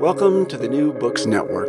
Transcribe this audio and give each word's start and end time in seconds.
Welcome 0.00 0.46
to 0.46 0.56
the 0.56 0.66
New 0.66 0.94
Books 0.94 1.26
Network. 1.26 1.68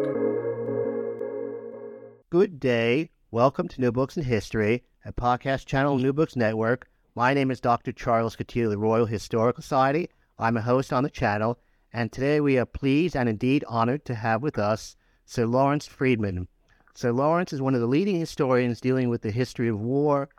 Good 2.29 2.61
day. 2.61 3.09
Welcome 3.29 3.67
to 3.67 3.81
New 3.81 3.91
Books 3.91 4.15
in 4.15 4.23
History, 4.23 4.85
a 5.03 5.11
podcast 5.11 5.65
channel 5.65 5.97
New 5.97 6.13
Books 6.13 6.37
Network. 6.37 6.87
My 7.13 7.33
name 7.33 7.51
is 7.51 7.59
Dr. 7.59 7.91
Charles 7.91 8.37
Coutinho 8.37 8.69
the 8.69 8.77
Royal 8.77 9.05
Historical 9.05 9.61
Society. 9.61 10.07
I'm 10.39 10.55
a 10.55 10.61
host 10.61 10.93
on 10.93 11.03
the 11.03 11.09
channel, 11.09 11.59
and 11.91 12.09
today 12.09 12.39
we 12.39 12.57
are 12.57 12.65
pleased 12.65 13.17
and 13.17 13.27
indeed 13.27 13.65
honored 13.67 14.05
to 14.05 14.15
have 14.15 14.41
with 14.41 14.57
us 14.57 14.95
Sir 15.25 15.45
Lawrence 15.45 15.85
Freedman. 15.85 16.47
Sir 16.93 17.11
Lawrence 17.11 17.51
is 17.51 17.61
one 17.61 17.75
of 17.75 17.81
the 17.81 17.85
leading 17.85 18.17
historians 18.17 18.79
dealing 18.79 19.09
with 19.09 19.23
the 19.23 19.31
history 19.31 19.67
of 19.67 19.81
war. 19.81 20.29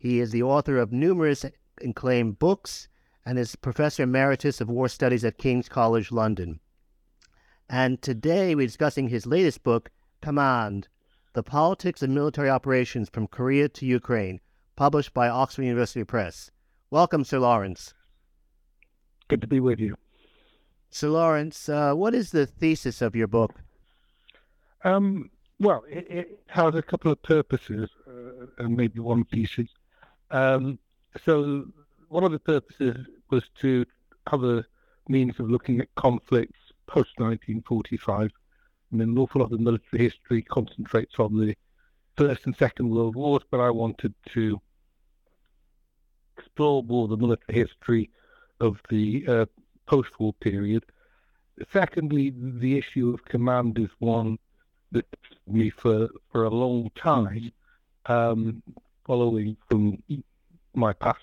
He 0.00 0.18
is 0.18 0.32
the 0.32 0.42
author 0.42 0.78
of 0.78 0.90
numerous 0.90 1.44
acclaimed 1.80 2.40
books 2.40 2.88
and 3.24 3.38
is 3.38 3.54
Professor 3.54 4.02
Emeritus 4.02 4.60
of 4.60 4.68
War 4.68 4.88
Studies 4.88 5.24
at 5.24 5.38
King's 5.38 5.68
College 5.68 6.10
London. 6.10 6.58
And 7.68 8.00
today 8.00 8.54
we're 8.54 8.68
discussing 8.68 9.08
his 9.08 9.26
latest 9.26 9.64
book, 9.64 9.90
Command 10.22 10.86
The 11.32 11.42
Politics 11.42 12.00
of 12.00 12.10
Military 12.10 12.48
Operations 12.48 13.08
from 13.08 13.26
Korea 13.26 13.68
to 13.70 13.84
Ukraine, 13.84 14.40
published 14.76 15.12
by 15.12 15.28
Oxford 15.28 15.64
University 15.64 16.04
Press. 16.04 16.52
Welcome, 16.90 17.24
Sir 17.24 17.40
Lawrence. 17.40 17.92
Good 19.26 19.40
to 19.40 19.48
be 19.48 19.58
with 19.58 19.80
you. 19.80 19.96
Sir 20.90 21.08
Lawrence, 21.08 21.68
uh, 21.68 21.94
what 21.94 22.14
is 22.14 22.30
the 22.30 22.46
thesis 22.46 23.02
of 23.02 23.16
your 23.16 23.26
book? 23.26 23.54
Um, 24.84 25.28
well, 25.58 25.82
it, 25.90 26.06
it, 26.08 26.40
has 26.46 26.76
a 26.76 26.82
couple 26.82 27.10
of 27.10 27.20
purposes 27.24 27.90
uh, 28.06 28.46
and 28.58 28.76
maybe 28.76 29.00
one 29.00 29.24
thesis. 29.24 29.68
Um, 30.30 30.78
so, 31.24 31.64
one 32.08 32.22
of 32.22 32.30
the 32.30 32.38
purposes 32.38 32.96
was 33.30 33.42
to 33.60 33.84
have 34.30 34.44
a 34.44 34.64
means 35.08 35.40
of 35.40 35.50
looking 35.50 35.80
at 35.80 35.92
conflicts 35.96 36.65
post 36.86 37.10
1945. 37.18 38.30
I 38.92 38.96
mean, 38.96 39.10
an 39.10 39.18
awful 39.18 39.40
lot 39.40 39.52
of 39.52 39.60
military 39.60 40.04
history 40.04 40.42
concentrates 40.42 41.18
on 41.18 41.38
the 41.38 41.56
First 42.16 42.46
and 42.46 42.56
Second 42.56 42.90
World 42.90 43.14
Wars, 43.14 43.42
but 43.50 43.60
I 43.60 43.70
wanted 43.70 44.14
to 44.32 44.60
explore 46.38 46.82
more 46.82 47.08
the 47.08 47.16
military 47.16 47.58
history 47.58 48.10
of 48.60 48.78
the 48.88 49.24
uh, 49.28 49.46
post-war 49.86 50.32
period. 50.34 50.84
Secondly, 51.72 52.32
the 52.36 52.78
issue 52.78 53.10
of 53.12 53.24
command 53.24 53.78
is 53.78 53.90
one 53.98 54.38
that 54.92 55.06
me 55.46 55.70
for 55.70 56.08
for 56.30 56.44
a 56.44 56.50
long 56.50 56.90
time, 56.96 57.50
um, 58.06 58.62
following 59.06 59.56
from 59.68 60.02
my 60.74 60.92
past 60.92 61.20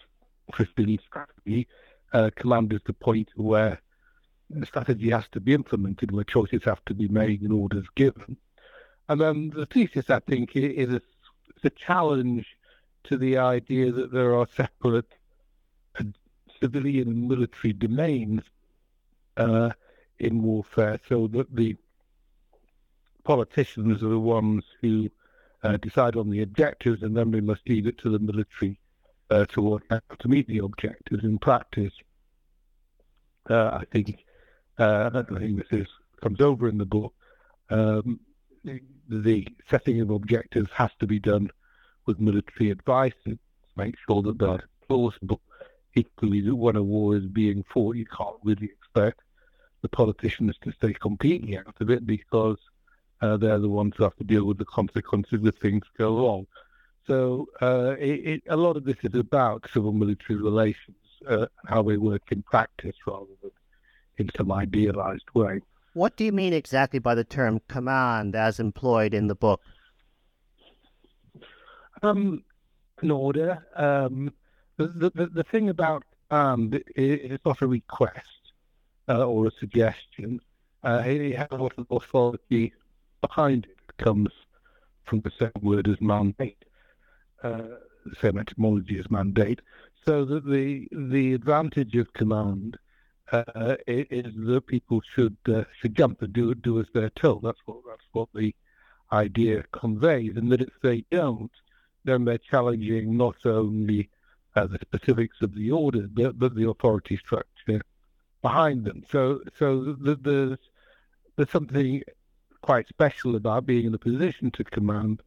15 0.56 1.00
strategy. 1.08 1.68
Uh, 2.12 2.30
command 2.36 2.74
is 2.74 2.82
the 2.86 2.94
point 2.94 3.30
where 3.36 3.80
the 4.50 4.66
strategy 4.66 5.10
has 5.10 5.28
to 5.32 5.40
be 5.40 5.54
implemented, 5.54 6.12
where 6.12 6.24
choices 6.24 6.64
have 6.64 6.84
to 6.86 6.94
be 6.94 7.08
made 7.08 7.42
and 7.42 7.54
orders 7.54 7.86
given. 7.96 8.38
And 9.10 9.20
then 9.20 9.50
the 9.50 9.66
thesis, 9.66 10.10
I 10.10 10.20
think, 10.20 10.56
is 10.56 10.94
a, 10.94 11.02
a 11.64 11.70
challenge 11.72 12.46
to 13.06 13.18
the 13.18 13.38
idea 13.38 13.92
that 13.92 14.12
there 14.12 14.36
are 14.36 14.48
separate 14.56 15.14
uh, 16.00 16.04
civilian 16.62 17.08
and 17.10 17.28
military 17.28 17.74
domains 17.74 18.42
uh, 19.38 19.72
in 20.20 20.42
warfare, 20.42 21.00
so 21.10 21.28
that 21.28 21.54
the 21.56 21.76
politicians 23.24 24.04
are 24.04 24.10
the 24.10 24.20
ones 24.20 24.64
who 24.82 25.10
uh, 25.64 25.78
decide 25.78 26.16
on 26.16 26.30
the 26.30 26.42
objectives, 26.42 27.04
and 27.04 27.16
then 27.16 27.32
we 27.32 27.42
must 27.42 27.68
leave 27.68 27.88
it 27.88 27.98
to 27.98 28.10
the 28.10 28.20
military 28.20 28.80
uh, 29.30 29.46
to, 29.46 29.80
to 30.20 30.28
meet 30.28 30.48
the 30.48 30.60
objectives 30.60 31.24
in 31.24 31.38
practice. 31.40 31.94
Uh, 33.50 33.80
I 33.82 33.86
think 33.92 34.24
uh, 34.78 35.10
I 35.14 35.40
think 35.40 35.58
this 35.58 35.82
is, 35.82 35.88
comes 36.22 36.42
over 36.42 36.68
in 36.68 36.78
the 36.78 36.86
book. 36.86 37.14
Um, 37.70 38.20
the, 39.10 39.48
setting 39.70 40.02
of 40.02 40.10
objectives 40.10 40.70
has 40.74 40.92
to 41.00 41.08
be 41.08 41.20
done 41.20 41.50
with 42.06 42.20
military 42.20 42.72
advice 42.72 43.14
to 43.26 43.38
make 43.76 43.96
sure 44.08 44.22
that 44.22 44.38
they're 44.38 44.68
plausible. 44.88 45.42
Equally, 45.96 46.42
that 46.42 46.56
when 46.56 46.76
a 46.76 46.84
war 46.84 47.16
is 47.16 47.26
being 47.26 47.64
fought, 47.72 47.96
you 47.96 48.06
can't 48.06 48.38
really 48.44 48.66
expect 48.66 49.22
the 49.82 49.90
politicians 49.90 50.56
to 50.64 50.72
stay 50.72 50.94
completely 50.94 51.58
out 51.58 51.76
of 51.80 51.90
it 51.92 52.08
because 52.08 52.58
uh, 53.22 53.38
they're 53.38 53.60
the 53.60 53.70
ones 53.70 53.94
who 53.96 54.04
have 54.04 54.16
to 54.16 54.24
deal 54.24 54.46
with 54.46 54.58
the 54.58 54.66
consequences 54.66 55.40
if 55.44 55.56
things 55.56 55.84
go 55.98 56.18
wrong. 56.18 56.48
So 57.06 57.48
uh, 57.62 57.96
it, 58.00 58.26
it, 58.26 58.44
a 58.50 58.58
lot 58.58 58.78
of 58.78 58.86
this 58.86 58.98
is 59.04 59.14
about 59.14 59.70
civil-military 59.72 60.42
relations, 60.42 60.98
uh, 61.28 61.48
how 61.66 61.84
they 61.84 61.98
work 61.98 62.32
in 62.32 62.42
practice 62.42 62.96
rather 63.06 63.28
than 63.42 63.52
in 64.18 64.30
some 64.38 64.52
idealized 64.52 65.30
way. 65.34 65.62
What 65.94 66.18
do 66.18 66.24
you 66.24 66.32
mean 66.32 66.54
exactly 66.54 67.00
by 67.00 67.16
the 67.16 67.24
term 67.24 67.62
command 67.68 68.36
as 68.36 68.60
employed 68.60 69.14
in 69.14 69.28
the 69.28 69.36
book? 69.36 69.62
Um, 72.02 72.44
an 73.02 73.12
order. 73.12 73.66
Um, 73.76 74.34
the, 74.78 75.12
the, 75.14 75.28
the 75.28 75.44
thing 75.44 75.70
about 75.70 76.04
um, 76.32 76.72
it's 76.96 77.46
not 77.46 77.62
a 77.62 77.68
request 77.68 78.52
uh, 79.08 79.26
or 79.26 79.48
a 79.48 79.52
suggestion. 79.60 80.42
Uh, 80.84 81.04
it 81.06 81.36
has 81.36 81.48
a 81.52 81.56
lot 81.56 81.74
of 81.78 81.86
authority 81.92 82.74
behind 83.22 83.66
it. 83.66 83.78
it 83.88 84.04
comes 84.04 84.30
from 85.06 85.22
the 85.22 85.32
same 85.40 85.52
word 85.62 85.88
as 85.88 86.02
mandate, 86.02 86.66
uh, 87.44 87.62
the 88.06 88.16
same 88.22 88.38
etymology 88.38 89.00
as 89.00 89.10
mandate. 89.12 89.62
So 90.06 90.26
that 90.26 90.46
the 90.46 90.88
the 90.92 91.34
advantage 91.34 91.96
of 91.96 92.12
command 92.14 92.78
uh, 93.32 93.76
is 93.88 94.34
that 94.36 94.68
people 94.68 95.02
should 95.16 95.38
uh, 95.48 95.64
should 95.80 95.96
jump 95.96 96.22
and 96.22 96.34
do 96.34 96.54
do 96.56 96.80
as 96.80 96.88
they're 96.94 97.10
told. 97.12 97.44
That's 97.44 97.60
what 97.66 97.78
that's 97.88 98.08
what 98.12 98.30
the 98.34 98.54
idea 99.12 99.64
conveys, 99.72 100.36
and 100.38 100.52
that 100.52 100.62
if 100.62 100.74
they 100.82 101.06
don't, 101.12 101.52
then 102.04 102.26
they're 102.26 102.38
challenging 102.38 103.16
not 103.18 103.38
only 103.46 104.10
uh, 104.56 104.68
the 104.68 104.80
specifics 104.82 105.42
of 105.42 105.56
the 105.56 105.72
order, 105.72 106.08
but, 106.12 106.38
but 106.38 106.56
the 106.56 106.68
authority 106.70 107.18
structure 107.18 107.82
behind 108.42 108.86
them. 108.86 109.04
So 109.10 109.42
so 109.58 109.96
there's 110.00 110.58
there's 111.36 111.50
something 111.52 112.04
quite 112.62 112.88
special 112.88 113.36
about 113.36 113.66
being 113.66 113.86
in 113.86 113.94
a 113.94 114.00
position 114.00 114.52
to 114.52 114.64
command, 114.64 115.22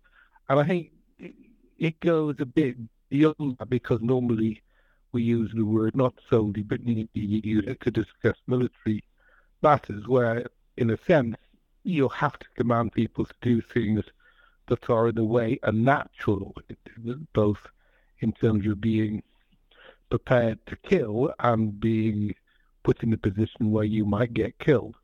and 0.49 0.60
I 0.60 0.64
think 0.64 0.90
it 1.78 2.00
goes 2.00 2.37
a 2.38 2.46
bit 2.46 2.76
beyond 3.08 3.56
that 3.58 3.70
because 3.70 4.00
normally 4.00 4.62
we 5.12 5.22
use 5.22 5.50
the 5.54 5.64
word 5.64 5.96
not 5.96 6.14
solely, 6.28 6.62
but 6.62 6.84
need 6.84 7.08
to 7.14 7.90
discuss 7.90 8.36
military 8.46 9.04
matters, 9.62 10.06
where, 10.06 10.46
in 10.76 10.90
a 10.90 10.98
sense, 11.06 11.36
you 11.84 12.08
have 12.08 12.38
to 12.38 12.46
command 12.56 12.92
people 12.92 13.24
to 13.24 13.34
do 13.40 13.60
things 13.60 14.02
that 14.68 14.90
are, 14.90 15.08
in 15.08 15.18
a 15.18 15.24
way, 15.24 15.58
unnatural, 15.62 16.54
both 17.32 17.58
in 18.20 18.32
terms 18.32 18.66
of 18.66 18.80
being 18.80 19.22
prepared 20.10 20.58
to 20.66 20.76
kill 20.76 21.32
and 21.40 21.80
being 21.80 22.34
put 22.82 23.02
in 23.02 23.12
a 23.12 23.16
position 23.16 23.70
where 23.70 23.84
you 23.84 24.04
might 24.04 24.34
get 24.34 24.58
killed. 24.58 24.96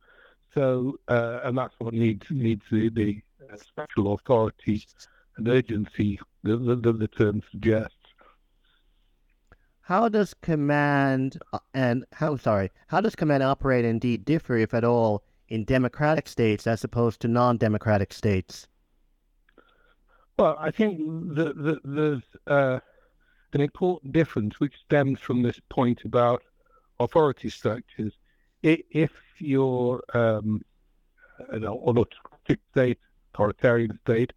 So, 0.53 0.99
uh, 1.07 1.39
and 1.43 1.57
that's 1.57 1.73
what 1.79 1.93
needs 1.93 2.25
needs 2.29 2.63
the, 2.71 2.89
the 2.89 3.21
special 3.57 4.13
authority 4.13 4.85
and 5.37 5.47
urgency 5.47 6.19
that 6.43 6.57
the, 6.57 6.93
the 6.93 7.07
term 7.07 7.41
suggests 7.49 7.95
how 9.83 10.07
does 10.09 10.33
command 10.41 11.37
uh, 11.51 11.59
and 11.73 12.05
how 12.13 12.35
sorry 12.37 12.71
how 12.87 12.99
does 13.01 13.15
command 13.15 13.43
operate 13.43 13.85
indeed 13.85 14.25
differ 14.25 14.57
if 14.57 14.73
at 14.73 14.83
all 14.83 15.23
in 15.49 15.65
democratic 15.65 16.27
states 16.27 16.65
as 16.65 16.83
opposed 16.83 17.19
to 17.21 17.27
non-democratic 17.27 18.11
states? 18.11 18.67
Well, 20.39 20.57
I 20.59 20.71
think 20.71 20.97
the, 20.97 21.53
the, 21.53 21.79
there's 21.83 22.23
uh, 22.47 22.79
an 23.51 23.61
important 23.61 24.13
difference 24.13 24.59
which 24.59 24.73
stems 24.85 25.19
from 25.19 25.43
this 25.43 25.59
point 25.69 26.01
about 26.05 26.41
authority 26.99 27.49
structures. 27.49 28.13
If 28.63 29.11
you're 29.37 30.01
um, 30.13 30.61
an 31.49 31.65
autocratic 31.65 32.61
state, 32.71 32.99
authoritarian 33.33 33.99
state, 34.05 34.33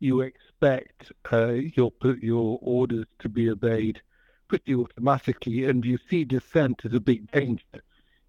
you 0.00 0.22
expect 0.22 1.12
uh, 1.32 1.52
your 1.52 1.92
your 2.20 2.58
orders 2.62 3.06
to 3.20 3.28
be 3.28 3.50
obeyed 3.50 4.00
pretty 4.48 4.74
automatically, 4.74 5.64
and 5.64 5.84
you 5.84 5.98
see 6.08 6.24
dissent 6.24 6.82
as 6.84 6.92
a 6.92 7.00
big 7.00 7.30
danger. 7.30 7.64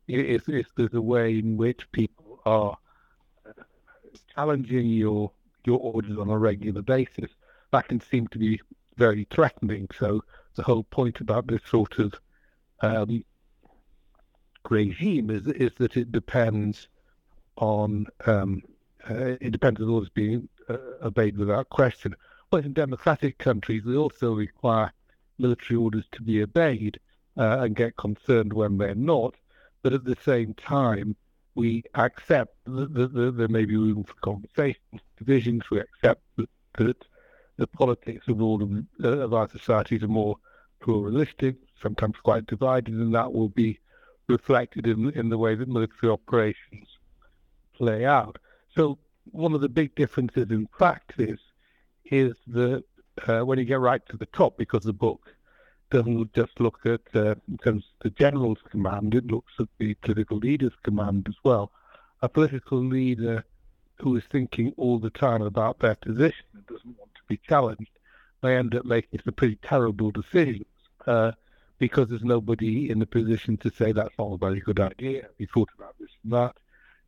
If, 0.07 0.47
if 0.47 0.67
there's 0.75 0.93
a 0.93 1.01
way 1.01 1.39
in 1.39 1.57
which 1.57 1.91
people 1.91 2.39
are 2.45 2.77
challenging 4.33 4.87
your 4.87 5.31
your 5.65 5.79
orders 5.79 6.17
on 6.17 6.29
a 6.29 6.37
regular 6.37 6.81
basis, 6.81 7.29
that 7.71 7.87
can 7.89 7.99
seem 7.99 8.27
to 8.27 8.39
be 8.39 8.59
very 8.95 9.27
threatening. 9.29 9.87
So 9.99 10.23
the 10.55 10.63
whole 10.63 10.83
point 10.83 11.19
about 11.19 11.47
this 11.47 11.61
sort 11.65 11.99
of 11.99 12.13
um, 12.81 13.23
regime 14.69 15.29
is 15.29 15.47
is 15.47 15.71
that 15.77 15.97
it 15.97 16.11
depends 16.11 16.87
on 17.57 18.05
um, 18.25 18.61
uh, 19.09 19.35
it 19.41 19.51
depends 19.51 19.81
on 19.81 19.89
orders 19.89 20.09
being 20.09 20.47
uh, 20.69 20.77
obeyed 21.01 21.37
without 21.37 21.69
question. 21.69 22.15
But 22.49 22.65
in 22.65 22.73
democratic 22.73 23.37
countries, 23.39 23.83
they 23.85 23.95
also 23.95 24.33
require 24.33 24.91
military 25.37 25.77
orders 25.77 26.05
to 26.13 26.21
be 26.21 26.41
obeyed 26.41 26.99
uh, 27.37 27.59
and 27.61 27.75
get 27.75 27.97
concerned 27.97 28.53
when 28.53 28.77
they're 28.77 28.95
not. 28.95 29.35
But 29.83 29.93
at 29.93 30.03
the 30.03 30.17
same 30.23 30.53
time, 30.55 31.15
we 31.55 31.83
accept 31.95 32.55
that, 32.65 32.93
that, 32.93 33.13
that 33.13 33.37
there 33.37 33.47
may 33.47 33.65
be 33.65 33.75
room 33.75 34.03
for 34.03 34.13
conversations, 34.21 35.01
divisions. 35.17 35.63
We 35.69 35.79
accept 35.79 36.21
that, 36.37 36.49
that 36.77 37.05
the 37.57 37.67
politics 37.67 38.27
of 38.27 38.41
all 38.41 38.61
of, 38.61 38.71
uh, 39.03 39.23
of 39.23 39.33
our 39.33 39.49
societies 39.49 40.03
are 40.03 40.07
more 40.07 40.37
pluralistic, 40.79 41.55
sometimes 41.81 42.15
quite 42.23 42.45
divided, 42.45 42.93
and 42.93 43.13
that 43.15 43.33
will 43.33 43.49
be 43.49 43.79
reflected 44.27 44.85
in, 44.87 45.09
in 45.11 45.29
the 45.29 45.37
way 45.37 45.55
that 45.55 45.67
military 45.67 46.11
operations 46.11 46.87
play 47.73 48.05
out. 48.05 48.37
So 48.75 48.99
one 49.31 49.53
of 49.53 49.61
the 49.61 49.69
big 49.69 49.95
differences 49.95 50.51
in 50.51 50.67
practice 50.67 51.39
is 52.05 52.35
that 52.47 52.83
uh, 53.27 53.41
when 53.41 53.59
you 53.59 53.65
get 53.65 53.79
right 53.79 54.05
to 54.09 54.17
the 54.17 54.25
top, 54.27 54.57
because 54.57 54.83
the 54.83 54.93
book 54.93 55.33
doesn't 55.89 56.33
just 56.33 56.59
look 56.59 56.79
at 56.85 57.01
uh, 57.15 57.35
the 57.47 58.09
general's 58.15 58.59
command, 58.69 59.15
it 59.15 59.27
looks 59.27 59.53
at 59.59 59.67
the 59.77 59.93
political 59.95 60.37
leader's 60.37 60.73
command 60.83 61.25
as 61.29 61.35
well. 61.43 61.71
A 62.21 62.29
political 62.29 62.83
leader 62.83 63.45
who 63.99 64.15
is 64.15 64.23
thinking 64.31 64.73
all 64.77 64.99
the 64.99 65.09
time 65.09 65.41
about 65.41 65.79
their 65.79 65.95
position 65.95 66.45
and 66.53 66.65
doesn't 66.67 66.97
want 66.97 67.13
to 67.15 67.21
be 67.27 67.37
challenged 67.47 67.89
may 68.43 68.57
end 68.57 68.75
up 68.75 68.85
making 68.85 69.19
some 69.23 69.33
pretty 69.33 69.57
terrible 69.63 70.11
decisions 70.11 70.65
uh, 71.07 71.31
because 71.79 72.09
there's 72.09 72.23
nobody 72.23 72.89
in 72.89 72.99
the 72.99 73.05
position 73.05 73.57
to 73.57 73.71
say 73.71 73.91
that's 73.91 74.17
not 74.19 74.33
a 74.33 74.37
very 74.37 74.59
good 74.59 74.79
idea. 74.79 75.27
We 75.39 75.45
thought 75.45 75.69
about 75.77 75.95
this 75.99 76.09
and 76.23 76.33
that 76.33 76.55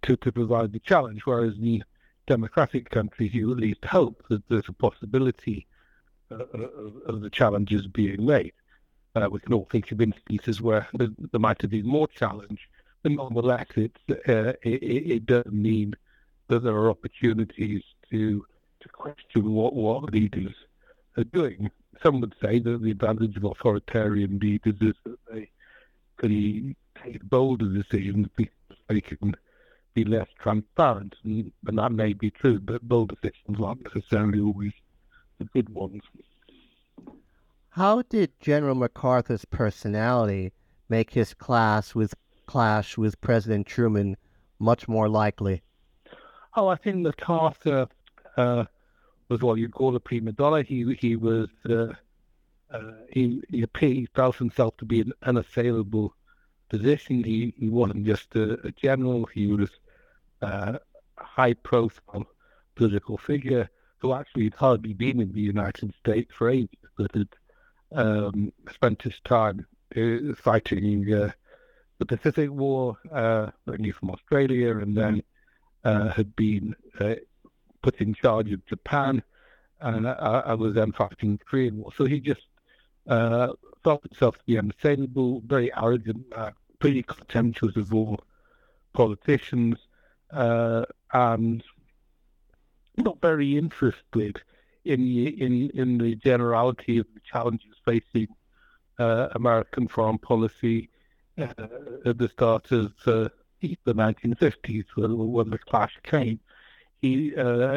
to, 0.03 0.15
to 0.17 0.31
provide 0.31 0.71
the 0.71 0.79
challenge, 0.79 1.21
whereas 1.25 1.55
in 1.55 1.83
democratic 2.27 2.89
countries, 2.89 3.33
you 3.33 3.51
at 3.51 3.57
least 3.57 3.83
hope 3.85 4.23
that 4.29 4.47
there's 4.47 4.69
a 4.69 4.73
possibility 4.73 5.67
of, 6.31 6.95
of, 7.05 7.21
the 7.21 7.29
challenges 7.29 7.87
being 7.87 8.25
made. 8.25 8.53
Uh, 9.15 9.27
we 9.31 9.39
can 9.39 9.53
all 9.53 9.67
think 9.71 9.91
of 9.91 10.01
instances 10.01 10.61
where 10.61 10.87
there 10.93 11.39
might 11.39 11.61
have 11.61 11.71
been 11.71 11.87
more 11.87 12.07
challenge, 12.07 12.69
but 13.03 13.11
nonetheless, 13.11 13.67
it, 13.75 13.97
uh, 14.09 14.53
it, 14.61 14.83
it 14.83 15.25
does 15.25 15.45
mean 15.45 15.93
that 16.47 16.63
there 16.63 16.75
are 16.75 16.89
opportunities 16.89 17.83
to 18.11 18.45
to 18.81 18.89
question 18.89 19.53
what, 19.53 19.73
what 19.73 20.13
leaders 20.13 20.53
are 21.17 21.23
doing. 21.25 21.69
Some 22.01 22.21
would 22.21 22.35
say 22.41 22.59
that 22.59 22.81
the 22.81 22.91
advantage 22.91 23.35
of 23.35 23.43
authoritarian 23.43 24.39
leaders 24.39 24.75
is 24.79 24.93
that 25.05 25.17
they 25.29 25.49
can 26.17 26.75
take 27.03 27.21
bolder 27.23 27.65
decisions 27.65 28.27
because 28.35 28.53
they 28.87 29.01
can 29.01 29.35
be 29.93 30.05
less 30.05 30.27
transparent, 30.39 31.15
and, 31.23 31.51
and 31.67 31.77
that 31.77 31.91
may 31.91 32.13
be 32.13 32.31
true, 32.31 32.59
but 32.59 32.81
bold 32.87 33.15
decisions 33.21 33.59
aren't 33.61 33.83
necessarily 33.83 34.39
always 34.39 34.71
the 35.39 35.45
good 35.45 35.69
ones. 35.69 36.01
How 37.71 38.01
did 38.03 38.39
General 38.39 38.75
MacArthur's 38.75 39.45
personality 39.45 40.53
make 40.89 41.12
his 41.12 41.33
class 41.33 41.95
with 41.95 42.13
clash 42.45 42.97
with 42.97 43.19
President 43.21 43.68
Truman 43.68 44.18
much 44.59 44.88
more 44.88 45.07
likely? 45.07 45.62
Oh, 46.56 46.68
I 46.68 46.75
think 46.75 46.97
MacArthur 46.97 47.88
uh, 48.38 48.65
was 49.30 49.41
what 49.41 49.59
you'd 49.59 49.74
call 49.74 49.95
a 49.95 50.00
prima 50.00 50.31
donna. 50.31 50.63
He 50.63 50.95
he 51.00 51.15
was 51.15 51.47
uh, 51.69 51.94
uh, 52.71 52.91
he, 53.12 53.41
he 53.50 54.07
felt 54.15 54.36
himself 54.36 54.77
to 54.77 54.86
be 54.86 55.01
an 55.01 55.13
unassailable 55.24 56.13
position. 56.69 57.24
He, 57.24 57.53
he 57.57 57.69
wasn't 57.69 58.06
just 58.06 58.36
a, 58.36 58.59
a 58.68 58.71
general, 58.71 59.25
he 59.25 59.47
was 59.47 59.69
uh, 60.41 60.77
a 61.18 61.24
high 61.24 61.53
profile 61.53 62.27
political 62.75 63.18
figure 63.18 63.69
who 64.00 64.13
actually 64.13 64.46
had 64.46 64.56
hardly 64.56 64.94
been 64.94 65.19
in 65.19 65.31
the 65.31 65.42
United 65.42 65.94
States 65.96 66.31
for 66.34 66.50
ages, 66.50 66.78
but 66.98 67.13
had 67.13 67.28
um, 67.92 68.51
spent 68.72 69.01
his 69.01 69.19
time 69.25 69.66
uh, 69.96 70.34
fighting 70.36 71.13
uh, 71.13 71.31
the 72.00 72.06
Pacific 72.06 72.50
War, 72.50 72.98
uh, 73.12 73.48
originally 73.68 73.92
from 73.92 74.12
Australia, 74.12 74.78
and 74.78 74.96
then 74.96 75.22
uh, 75.84 76.10
had 76.10 76.36
been 76.36 76.75
uh, 77.00 77.16
put 77.81 78.00
in 78.01 78.13
charge 78.13 78.51
of 78.51 78.66
Japan, 78.66 79.22
and 79.81 80.07
I, 80.07 80.54
was 80.54 80.74
then 80.74 80.92
fighting 80.92 81.38
the 81.38 81.46
Korean 81.46 81.78
War. 81.78 81.92
So 81.96 82.06
he 82.06 82.19
just 82.19 82.42
uh, 83.07 83.54
felt 83.84 84.04
himself 84.04 84.38
to 84.38 84.44
be 84.46 84.57
unassailable, 84.57 85.42
very 85.46 85.74
arrogant, 85.75 86.25
uh, 86.36 86.51
pretty 86.80 87.04
contemptuous 87.04 87.75
of 87.75 87.94
all 87.94 88.19
politicians, 88.94 89.78
uh, 90.31 90.86
and 91.13 91.63
not 93.04 93.22
very 93.22 93.57
interested 93.57 94.42
in 94.86 95.01
the, 95.01 95.42
in 95.42 95.69
in 95.72 95.98
the 95.98 96.16
generality 96.16 96.98
of 96.98 97.07
the 97.13 97.19
challenges 97.22 97.75
facing 97.86 98.28
uh, 98.98 99.30
American 99.34 99.88
foreign 99.88 100.18
policy 100.18 100.90
uh, 101.38 101.48
at 102.06 102.18
the 102.18 102.30
start 102.30 102.72
of 102.72 102.94
uh, 103.06 103.30
the 103.62 103.94
1950s, 103.94 104.86
when, 104.96 105.18
when 105.31 105.50
the 105.50 105.57
clash 105.57 105.98
came. 106.04 106.40
He 107.01 107.34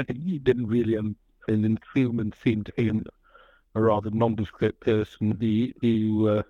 he 0.09 0.38
didn't 0.38 0.67
really, 0.67 0.97
um, 0.97 1.17
and 1.49 1.81
Truman 1.93 2.33
seemed 2.43 2.67
to 2.67 2.83
him 2.83 3.05
a 3.75 3.81
rather 3.81 4.11
nondescript 4.11 4.81
person 4.81 5.37
He 5.41 5.75
who 5.81 6.29
uh, 6.29 6.43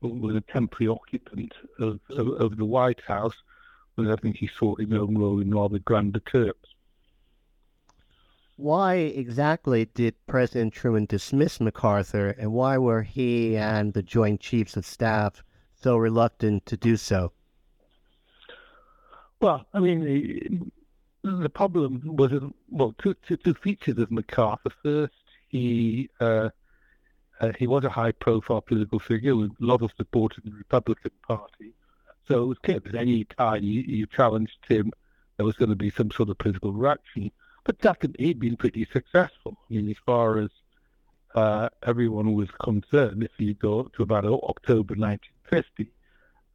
was 0.00 0.34
a 0.34 0.40
temporary 0.40 0.88
occupant 0.88 1.52
of, 1.78 2.00
of, 2.10 2.28
of, 2.28 2.56
the 2.56 2.64
White 2.64 3.00
House, 3.06 3.36
but 3.96 4.08
I 4.08 4.16
think 4.16 4.36
he 4.36 4.48
saw 4.48 4.74
his 4.74 4.92
own 4.92 5.16
role 5.16 5.40
in 5.40 5.54
rather 5.54 5.78
grander 5.78 6.20
terms. 6.20 6.71
Why 8.62 8.94
exactly 8.94 9.86
did 9.86 10.14
President 10.28 10.72
Truman 10.72 11.06
dismiss 11.06 11.60
MacArthur, 11.60 12.28
and 12.38 12.52
why 12.52 12.78
were 12.78 13.02
he 13.02 13.56
and 13.56 13.92
the 13.92 14.04
Joint 14.04 14.38
Chiefs 14.38 14.76
of 14.76 14.86
Staff 14.86 15.42
so 15.74 15.96
reluctant 15.96 16.64
to 16.66 16.76
do 16.76 16.96
so? 16.96 17.32
Well, 19.40 19.66
I 19.74 19.80
mean, 19.80 20.70
the, 21.24 21.30
the 21.32 21.48
problem 21.48 22.02
was, 22.04 22.30
well, 22.70 22.94
two, 23.02 23.16
two, 23.26 23.36
two 23.36 23.54
features 23.54 23.98
of 23.98 24.12
MacArthur. 24.12 24.70
First, 24.80 25.14
he 25.48 26.08
uh, 26.20 26.50
uh, 27.40 27.50
he 27.58 27.66
was 27.66 27.82
a 27.82 27.90
high-profile 27.90 28.60
political 28.60 29.00
figure 29.00 29.34
with 29.34 29.50
a 29.50 29.64
lot 29.64 29.82
of 29.82 29.90
support 29.96 30.34
in 30.38 30.48
the 30.48 30.56
Republican 30.56 31.10
Party. 31.26 31.74
So 32.28 32.44
it 32.44 32.46
was 32.46 32.58
clear 32.58 32.78
that 32.78 32.94
any 32.94 33.24
time 33.24 33.64
you, 33.64 33.80
you 33.80 34.06
challenged 34.06 34.64
him, 34.68 34.92
there 35.36 35.44
was 35.44 35.56
going 35.56 35.70
to 35.70 35.74
be 35.74 35.90
some 35.90 36.12
sort 36.12 36.28
of 36.28 36.38
political 36.38 36.72
reaction. 36.72 37.32
But 37.64 37.82
secondly, 37.82 38.26
he'd 38.26 38.40
been 38.40 38.56
pretty 38.56 38.86
successful. 38.92 39.56
I 39.70 39.74
mean, 39.74 39.90
as 39.90 39.96
far 40.04 40.38
as 40.38 40.50
uh, 41.34 41.68
everyone 41.84 42.34
was 42.34 42.50
concerned, 42.62 43.22
if 43.22 43.30
you 43.38 43.54
go 43.54 43.84
to 43.94 44.02
about 44.02 44.24
October 44.24 44.94
1950, 44.94 45.90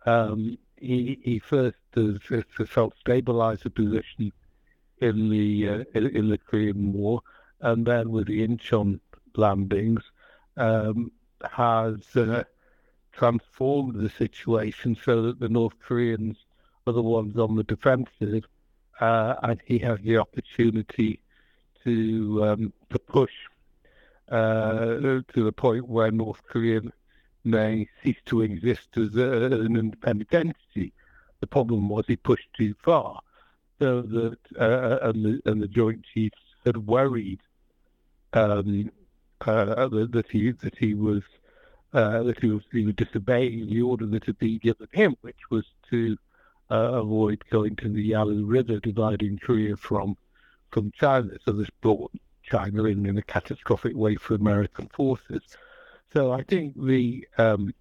um, 0.05 0.57
he, 0.75 1.19
he 1.23 1.39
first 1.39 1.77
has, 1.95 2.17
has 2.57 2.69
helped 2.69 2.99
stabilize 2.99 3.61
the 3.61 3.69
position 3.69 4.31
in 4.99 5.29
the 5.29 5.69
uh, 5.69 5.83
in 5.93 6.29
the 6.29 6.37
Korean 6.37 6.91
War 6.91 7.21
and 7.61 7.85
then 7.85 8.11
with 8.11 8.27
the 8.27 8.47
Incheon 8.47 8.99
landings, 9.35 10.03
um, 10.57 11.11
has 11.51 12.15
uh, 12.15 12.43
transformed 13.11 13.95
the 13.95 14.09
situation 14.09 14.97
so 15.03 15.21
that 15.23 15.39
the 15.39 15.49
North 15.49 15.73
Koreans 15.79 16.37
are 16.85 16.93
the 16.93 17.01
ones 17.01 17.37
on 17.37 17.55
the 17.55 17.63
defensive, 17.63 18.45
uh, 18.99 19.35
and 19.43 19.61
he 19.65 19.77
has 19.79 19.99
the 20.03 20.17
opportunity 20.17 21.19
to 21.83 22.43
um, 22.43 22.73
to 22.89 22.99
push 22.99 23.31
uh, 24.29 24.95
to 24.97 25.23
the 25.35 25.51
point 25.51 25.87
where 25.87 26.11
North 26.11 26.41
Korea 26.47 26.81
may 27.43 27.87
cease 28.03 28.17
to 28.25 28.41
exist 28.41 28.89
as 28.97 29.15
a, 29.15 29.45
an 29.61 29.77
independent 29.77 30.33
entity. 30.33 30.93
The 31.39 31.47
problem 31.47 31.87
was 31.87 32.05
he 32.07 32.15
pushed 32.15 32.49
too 32.57 32.75
far. 32.83 33.21
so 33.79 34.01
that 34.01 34.37
uh, 34.59 34.99
and, 35.09 35.25
the, 35.25 35.41
and 35.49 35.61
the 35.61 35.67
Joint 35.67 36.03
Chiefs 36.13 36.41
had 36.65 36.77
worried 36.87 37.39
um, 38.33 38.91
uh, 39.41 39.87
that 39.87 40.25
he 40.29 40.51
that 40.51 40.77
he 40.77 40.93
was 40.93 41.21
uh, 41.93 42.23
that 42.23 42.39
he 42.39 42.49
was, 42.49 42.63
he 42.71 42.85
was 42.85 42.95
disobeying 42.95 43.69
the 43.69 43.81
order 43.81 44.05
that 44.05 44.25
had 44.25 44.37
been 44.39 44.57
given 44.57 44.87
him, 44.91 45.15
which 45.21 45.49
was 45.49 45.65
to 45.89 46.17
uh, 46.69 46.75
avoid 46.75 47.43
going 47.49 47.75
to 47.77 47.89
the 47.89 48.01
Yalu 48.01 48.45
River, 48.45 48.79
dividing 48.79 49.39
Korea 49.39 49.75
from 49.75 50.17
from 50.71 50.91
China. 50.91 51.31
So 51.45 51.53
this 51.53 51.69
brought 51.81 52.11
China 52.43 52.85
in 52.85 53.05
in 53.05 53.17
a 53.17 53.21
catastrophic 53.21 53.95
way 53.95 54.15
for 54.15 54.35
American 54.35 54.87
forces. 54.89 55.41
So 56.13 56.31
I 56.31 56.43
think 56.43 56.75
the 56.81 57.27
um, 57.37 57.73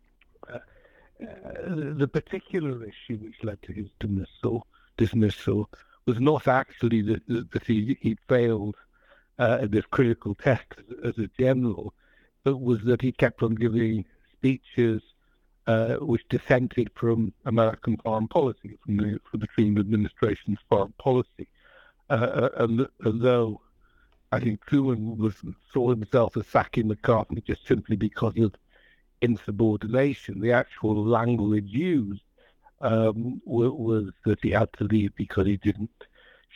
uh, 0.48 0.58
the 1.18 2.08
particular 2.08 2.84
issue 2.84 3.16
which 3.18 3.42
led 3.42 3.62
to 3.62 3.72
his 3.72 3.88
dismissal 3.98 4.66
dismissal 4.96 5.70
was 6.06 6.20
not 6.20 6.46
actually 6.46 7.02
that, 7.02 7.62
he, 7.66 7.98
he 8.00 8.16
failed 8.28 8.76
uh, 9.38 9.58
at 9.62 9.70
this 9.72 9.84
critical 9.90 10.34
test 10.34 10.66
as, 11.04 11.18
a 11.18 11.28
general, 11.38 11.92
but 12.44 12.60
was 12.60 12.82
that 12.84 13.02
he 13.02 13.12
kept 13.12 13.42
on 13.42 13.54
giving 13.54 14.04
speeches 14.32 15.02
uh, 15.66 15.96
which 15.96 16.28
dissented 16.28 16.90
from 16.94 17.32
American 17.44 17.96
foreign 17.99 18.28
policy, 18.28 18.78
from 18.85 18.96
the, 18.96 19.20
from 19.28 19.40
the 19.40 19.46
Truman 19.49 19.80
administration's 19.80 20.58
foreign 20.68 20.94
policy. 20.99 21.49
Uh, 22.08 22.12
uh 22.12 22.49
and, 22.58 22.88
and, 23.00 23.20
though 23.20 23.61
I 24.30 24.38
think 24.40 24.64
Truman 24.66 25.18
was, 25.18 25.35
saw 25.73 25.90
himself 25.90 26.37
as 26.37 26.46
sacking 26.46 26.88
MacArthur 26.88 27.40
just 27.46 27.66
simply 27.66 27.96
because 27.96 28.37
of 28.38 28.54
insubordination, 29.23 30.40
the 30.40 30.52
actual 30.52 31.04
language 31.04 31.68
used 31.68 32.23
um, 32.80 33.40
was 33.44 34.11
that 34.25 34.38
he 34.42 34.50
had 34.50 34.73
to 34.75 34.85
leave 34.85 35.14
because 35.16 35.46
he 35.46 35.56
didn't 35.56 36.04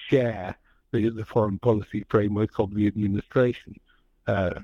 share 0.08 0.56
the, 0.92 1.08
the 1.08 1.24
foreign 1.24 1.58
policy 1.58 2.04
framework 2.08 2.58
of 2.58 2.74
the 2.74 2.86
administration. 2.86 3.78
Uh, 4.26 4.60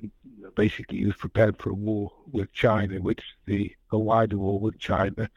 basically, 0.55 0.99
he 0.99 1.07
was 1.07 1.17
prepared 1.17 1.57
for 1.59 1.71
a 1.71 1.75
war 1.75 2.13
with 2.31 2.53
China, 2.53 3.01
which 3.01 3.23
the 3.47 3.75
a 3.91 3.99
wider 3.99 4.39
war 4.39 4.61
with 4.61 4.79
China, 4.79 5.29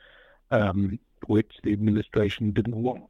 um, 0.52 1.00
which 1.28 1.58
the 1.64 1.74
administration 1.74 2.52
didn't 2.52 2.76
want. 2.76 3.04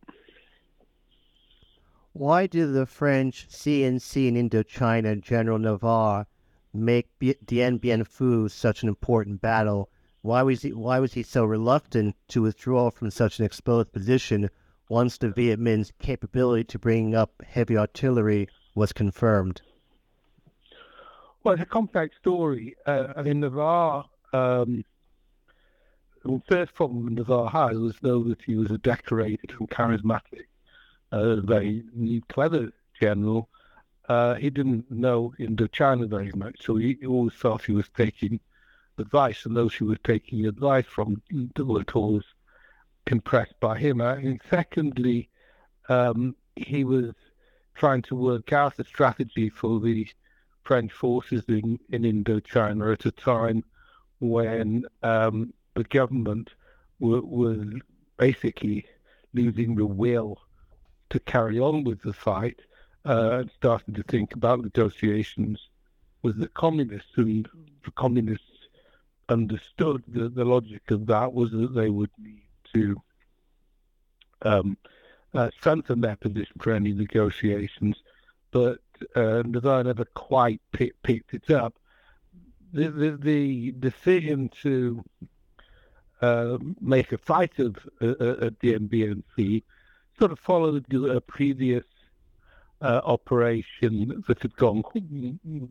Why 2.14 2.48
did 2.48 2.74
the 2.74 2.86
French 2.86 3.48
C-in-C 3.50 4.28
in 4.28 4.36
Indochina 4.36 5.22
General 5.22 5.60
Navarre 5.60 6.28
make 6.74 7.08
Dien 7.46 7.78
Bien 7.78 8.04
Phu 8.04 8.50
such 8.50 8.84
an 8.84 8.90
important 8.90 9.42
battle? 9.42 9.90
Why 10.22 10.42
was 10.44 10.64
he 10.64 10.74
Why 10.74 11.00
was 11.00 11.14
he 11.14 11.24
so 11.24 11.46
reluctant 11.46 12.16
to 12.30 12.42
withdraw 12.42 12.90
from 12.90 13.10
such 13.10 13.40
an 13.40 13.46
exposed 13.46 13.94
position 13.94 14.50
once 14.90 15.18
the 15.18 15.30
Viet 15.30 15.60
Minh's 15.60 15.94
capability 16.00 16.64
to 16.66 16.80
bring 16.80 17.16
up 17.16 17.42
heavy 17.48 17.78
artillery 17.78 18.50
was 18.76 18.92
confirmed? 18.92 19.62
Well, 21.44 21.54
it's 21.54 21.64
a 21.64 21.66
complex 21.66 22.18
story. 22.18 22.76
Uh, 22.86 23.14
I 23.16 23.22
mean, 23.22 23.40
Navarre. 23.40 24.06
Um, 24.34 24.84
the 26.24 26.42
first 26.50 26.74
problem 26.74 27.16
Navarre 27.16 27.50
had 27.50 27.78
was 27.78 27.96
though 28.02 28.24
that 28.24 28.42
he 28.42 28.56
was 28.56 28.72
a 28.72 28.78
decorated 28.78 29.52
and 29.58 29.70
charismatic, 29.70 30.48
uh, 31.12 31.38
very 31.38 31.84
clever 32.28 32.72
general. 33.00 33.50
Uh, 34.10 34.34
he 34.36 34.50
didn't 34.50 34.92
know 34.92 35.34
Indochina 35.40 36.10
very 36.10 36.32
much, 36.36 36.58
so 36.62 36.76
he 36.76 36.98
always 37.08 37.34
thought 37.34 37.64
he 37.64 37.72
was 37.72 37.88
taking 37.96 38.40
advice, 38.98 39.46
and 39.46 39.56
those 39.56 39.74
who 39.74 39.86
were 39.86 39.96
taking 39.98 40.46
advice 40.46 40.86
from 40.86 41.22
were 41.58 41.86
always 41.94 42.26
impressed 43.08 43.58
by 43.62 43.78
him. 43.78 44.02
And 44.02 44.42
secondly, 44.50 45.30
um, 45.88 46.36
he 46.56 46.84
was 46.84 47.14
trying 47.76 48.02
to 48.04 48.16
work 48.16 48.52
out 48.52 48.80
a 48.80 48.84
strategy 48.84 49.50
for 49.50 49.80
the 49.80 50.08
French 50.70 50.94
forces 50.94 51.44
in, 51.48 51.80
in 51.90 52.04
Indochina 52.04 52.94
at 52.94 53.04
a 53.08 53.12
time 53.12 53.64
when 54.20 54.86
um, 55.02 55.52
the 55.74 55.84
government 55.86 56.52
were, 57.00 57.22
was 57.22 57.58
basically 58.18 58.86
losing 59.34 59.74
the 59.74 59.88
will 59.88 60.38
to 61.10 61.20
carry 61.22 61.60
on 61.60 61.84
with 61.84 62.00
the 62.04 62.14
fight 62.14 62.60
uh, 63.08 63.40
and 63.40 63.50
starting 63.58 63.96
to 63.96 64.04
think 64.04 64.36
about 64.36 64.62
negotiations 64.62 65.70
with 66.22 66.40
the 66.40 66.50
communists. 66.50 67.18
And 67.18 67.50
the 67.84 67.92
communists 67.96 68.68
understood 69.28 70.04
that 70.10 70.36
the 70.36 70.46
logic 70.46 70.92
of 70.92 71.08
that 71.08 71.34
was 71.34 71.50
that 71.50 71.74
they 71.74 71.90
would 71.90 72.12
need 72.20 72.44
to 72.76 73.02
um, 74.44 74.78
uh, 75.34 75.50
strengthen 75.58 76.02
their 76.02 76.18
position 76.18 76.58
for 76.62 76.74
any 76.74 76.94
negotiations, 76.94 77.96
but 78.52 78.78
uh, 79.16 79.44
Navarre 79.46 79.84
never 79.84 80.06
quite 80.06 80.62
picked 80.72 81.34
it 81.34 81.50
up. 81.50 81.76
The, 82.72 82.90
the, 82.90 83.18
the 83.18 83.72
decision 83.72 84.50
to 84.62 85.04
uh, 86.22 86.58
make 86.82 87.12
a 87.12 87.18
fight 87.18 87.58
of 87.60 87.78
uh, 88.02 88.14
uh 88.20 88.36
at 88.48 88.60
the 88.60 88.74
MBNC 88.74 89.64
sort 90.20 90.32
of 90.32 90.40
followed 90.40 90.94
a 90.94 91.22
previous 91.22 91.86
uh, 92.82 93.02
operation 93.04 94.24
that 94.28 94.42
had 94.42 94.56
gone 94.56 94.84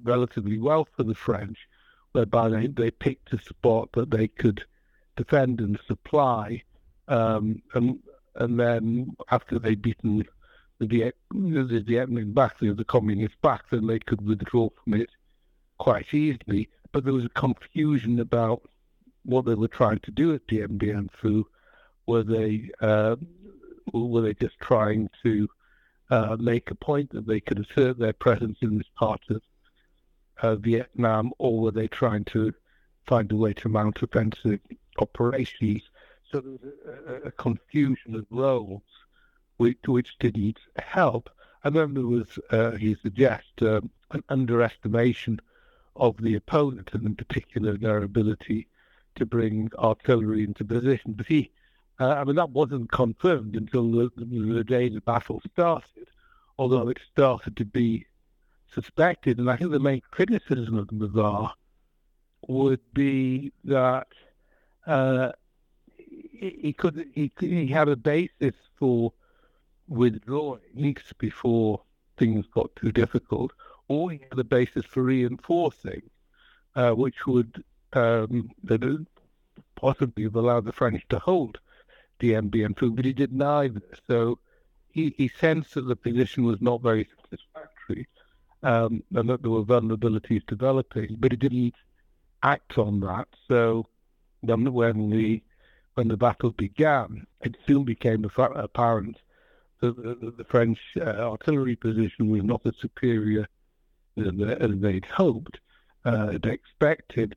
relatively 0.02 0.58
well 0.58 0.87
for 0.97 1.02
the 1.02 1.14
French, 1.14 1.58
whereby 2.12 2.49
they, 2.49 2.66
they 2.66 2.90
picked 2.90 3.32
a 3.32 3.38
spot 3.38 3.90
that 3.92 4.11
they 4.11 4.28
could 4.28 4.64
defend 5.16 5.61
and 5.61 5.78
supply, 5.87 6.62
um, 7.08 7.62
and 7.75 7.99
and 8.37 8.58
then 8.58 9.16
after 9.30 9.58
they'd 9.58 9.82
beaten 9.82 10.25
the 10.80 11.12
the 11.30 11.94
Minh 12.06 12.35
back, 12.35 12.58
the, 12.58 12.73
the 12.73 12.85
communists 12.85 13.37
back, 13.42 13.64
then 13.70 13.87
they 13.87 13.99
could 13.99 14.26
withdraw 14.26 14.68
from 14.82 14.94
it 14.94 15.11
quite 15.78 16.12
easily. 16.14 16.68
But 16.92 17.04
there 17.04 17.14
was 17.14 17.25
a 17.25 17.30
confusion 17.30 18.20
about 18.20 18.62
what 19.25 19.44
they 19.44 19.54
were 19.54 19.68
trying 19.68 19.99
to 20.00 20.11
do 20.11 20.35
at 20.35 20.47
Dien 20.47 20.78
Bien 20.78 21.11
Phu. 21.20 21.44
Were 22.06 22.23
they 22.23 22.70
uh, 22.80 23.16
were 23.92 24.23
they 24.23 24.35
just 24.35 24.58
trying 24.61 25.11
to 25.23 25.49
uh, 26.11 26.37
make 26.38 26.70
a 26.70 26.75
point 26.75 27.11
that 27.11 27.26
they 27.26 27.40
could 27.40 27.58
assert 27.58 27.99
their 27.99 28.12
presence 28.12 28.58
in 28.62 28.78
this 28.78 28.87
part 28.97 29.20
of 29.30 29.42
uh, 30.42 30.56
Vietnam, 30.56 31.32
or 31.38 31.61
were 31.61 31.70
they 31.70 31.88
trying 31.88 32.25
to 32.25 32.54
find 33.06 33.30
a 33.32 33.37
way 33.37 33.52
to 33.54 33.68
mount 33.68 34.02
offensive 34.02 34.61
operations? 34.99 35.82
So 36.30 36.40
there 36.40 36.52
was 36.52 36.61
a, 37.25 37.28
a 37.28 37.30
confusion 37.32 38.14
of 38.14 38.26
roles, 38.30 38.82
which, 39.58 39.78
which 39.86 40.18
didn't 40.18 40.58
help. 40.78 41.30
And 41.62 41.76
then 41.76 41.94
there 41.94 42.06
was, 42.06 42.38
uh, 42.50 42.72
he 42.72 42.96
suggests, 42.96 43.60
um, 43.60 43.90
an 44.10 44.24
underestimation 44.30 45.40
of 45.96 46.16
the 46.22 46.34
opponent, 46.36 46.90
and 46.92 47.04
in 47.04 47.14
particular 47.14 47.76
their 47.76 48.02
ability 48.02 48.68
to 49.16 49.26
bring 49.26 49.70
artillery 49.78 50.44
into 50.44 50.64
position. 50.64 51.12
But 51.12 51.26
he, 51.26 51.50
uh, 52.00 52.10
I 52.10 52.24
mean, 52.24 52.36
that 52.36 52.50
wasn't 52.50 52.90
confirmed 52.90 53.56
until 53.56 53.90
the, 53.90 54.10
the 54.16 54.64
day 54.64 54.88
the 54.88 55.00
battle 55.00 55.42
started, 55.52 56.08
although 56.56 56.88
it 56.88 56.98
started 57.12 57.56
to 57.56 57.64
be 57.64 58.06
suspected. 58.72 59.38
And 59.38 59.50
I 59.50 59.56
think 59.56 59.72
the 59.72 59.80
main 59.80 60.02
criticism 60.10 60.78
of 60.78 60.92
Navarre 60.92 61.52
would 62.46 62.80
be 62.94 63.52
that 63.64 64.08
uh, 64.86 65.32
he 66.40 66.72
could 66.72 67.08
he, 67.14 67.32
he 67.40 67.66
had 67.66 67.88
a 67.88 67.96
basis 67.96 68.54
for 68.78 69.12
withdrawing 69.88 70.97
before 71.18 71.83
things 72.16 72.47
got 72.52 72.75
too 72.76 72.92
difficult, 72.92 73.52
or 73.88 74.11
he 74.11 74.21
had 74.28 74.38
a 74.38 74.45
basis 74.45 74.85
for 74.85 75.02
reinforcing, 75.02 76.02
uh, 76.76 76.92
which 76.92 77.26
would 77.26 77.64
um, 77.95 78.50
possibly 79.76 80.25
have 80.25 80.37
allowed 80.37 80.64
the 80.64 80.73
French 80.73 81.02
to 81.09 81.18
hold 81.18 81.59
Dien 82.18 82.49
Bien 82.49 82.75
Phu, 82.75 82.95
but 82.95 83.04
he 83.04 83.12
did 83.12 83.33
neither. 83.33 83.83
So 84.07 84.38
he, 84.90 85.14
he 85.16 85.28
sensed 85.28 85.75
that 85.75 85.83
the 85.83 85.97
position 85.97 86.45
was 86.45 86.61
not 86.61 86.83
very 86.83 87.09
satisfactory 87.23 88.07
um, 88.62 89.02
and 89.14 89.28
that 89.28 89.42
there 89.42 89.50
were 89.50 89.64
vulnerabilities 89.64 90.45
developing, 90.47 91.16
but 91.18 91.33
he 91.33 91.37
didn't 91.37 91.75
act 92.42 92.78
on 92.78 93.00
that. 93.00 93.28
So 93.47 93.87
when 94.42 95.11
the 95.11 95.42
when 95.95 96.09
the 96.09 96.16
battle 96.16 96.52
began, 96.52 97.26
it 97.40 97.57
soon 97.66 97.83
became 97.83 98.25
apparent 98.37 99.18
that 99.80 99.97
the, 99.97 100.32
the 100.37 100.44
French 100.44 100.78
uh, 101.00 101.04
artillery 101.04 101.76
position 101.76 102.30
was 102.30 102.42
not 102.42 102.62
as 102.64 102.75
superior 102.80 103.47
as 104.16 104.70
they'd 104.80 105.04
hoped, 105.04 105.61
uh, 106.04 106.32
expected. 106.44 107.37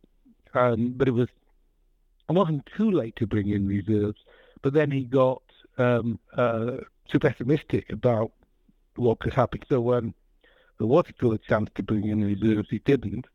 Um, 0.53 0.93
but 0.95 1.07
it 1.07 1.11
was 1.11 1.29
it 2.29 2.33
wasn't 2.33 2.67
too 2.77 2.91
late 2.91 3.15
to 3.17 3.27
bring 3.27 3.49
in 3.49 3.67
reserves. 3.67 4.19
But 4.61 4.73
then 4.73 4.91
he 4.91 5.03
got 5.03 5.41
um, 5.77 6.19
uh, 6.35 6.77
too 7.07 7.19
pessimistic 7.19 7.91
about 7.91 8.31
what 8.95 9.19
could 9.19 9.33
happen. 9.33 9.61
So 9.69 9.81
when 9.81 10.13
there 10.77 10.87
was 10.87 11.05
still 11.15 11.33
a 11.33 11.37
chance 11.37 11.69
to 11.75 11.83
bring 11.83 12.07
in 12.07 12.23
reserves, 12.23 12.69
he 12.69 12.79
didn't. 12.79 13.25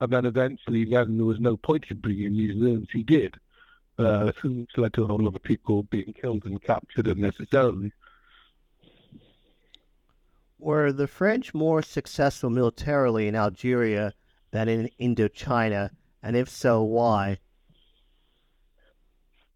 And 0.00 0.12
then 0.12 0.26
eventually, 0.26 0.84
then 0.84 1.16
there 1.16 1.26
was 1.26 1.40
no 1.40 1.56
point 1.56 1.84
in 1.90 1.98
bringing 1.98 2.26
in 2.26 2.36
reserves, 2.36 2.88
he 2.92 3.02
did 3.02 3.36
uh, 3.98 4.32
which 4.42 4.76
led 4.76 4.92
to 4.94 5.04
a 5.04 5.06
whole 5.06 5.18
lot 5.18 5.34
of 5.34 5.42
people 5.42 5.84
being 5.84 6.14
killed 6.20 6.44
and 6.44 6.62
captured 6.62 7.06
unnecessarily. 7.06 7.92
Were 10.58 10.92
the 10.92 11.06
French 11.06 11.52
more 11.52 11.82
successful 11.82 12.50
militarily 12.50 13.28
in 13.28 13.34
Algeria 13.34 14.14
than 14.50 14.68
in 14.68 14.90
Indochina? 15.00 15.90
And 16.22 16.36
if 16.36 16.48
so, 16.48 16.82
why? 16.82 17.38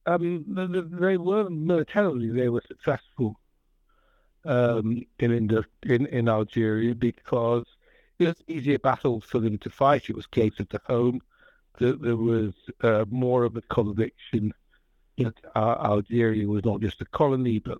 Um, 0.06 0.44
they 0.48 1.16
were 1.16 1.48
militarily 1.50 2.30
they 2.30 2.48
were 2.48 2.62
successful 2.66 3.38
um, 4.44 5.04
in, 5.18 5.32
in 5.82 6.06
in 6.06 6.28
Algeria 6.28 6.94
because 6.94 7.64
it 8.18 8.26
was 8.26 8.42
easier 8.48 8.78
battles 8.78 9.24
for 9.24 9.40
them 9.40 9.58
to 9.58 9.70
fight. 9.70 10.10
It 10.10 10.16
was 10.16 10.26
closer 10.26 10.64
to 10.64 10.80
home. 10.86 11.20
There, 11.78 11.92
there 11.92 12.16
was 12.16 12.52
uh, 12.82 13.04
more 13.10 13.44
of 13.44 13.56
a 13.56 13.62
conviction 13.62 14.52
that 15.18 15.34
uh, 15.54 15.76
Algeria 15.82 16.46
was 16.46 16.64
not 16.64 16.80
just 16.80 17.00
a 17.00 17.06
colony, 17.06 17.58
but 17.58 17.78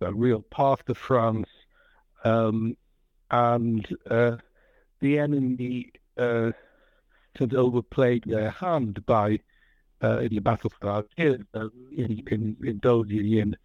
a 0.00 0.12
real 0.12 0.42
part 0.42 0.88
of 0.88 0.98
France. 0.98 1.48
Um, 2.24 2.76
and 3.30 3.86
uh, 4.10 4.36
the 5.00 5.18
enemy 5.18 5.92
uh, 6.16 6.52
had 7.36 7.54
overplayed 7.54 8.24
their 8.26 8.50
hand 8.50 9.04
by 9.06 9.40
uh, 10.02 10.18
in 10.18 10.34
the 10.34 10.40
battle 10.40 10.70
for 10.70 10.90
Algiers, 10.90 11.40
uh, 11.54 11.68
in, 11.96 12.22
in, 12.30 12.56
indulging 12.62 13.32
in 13.32 13.56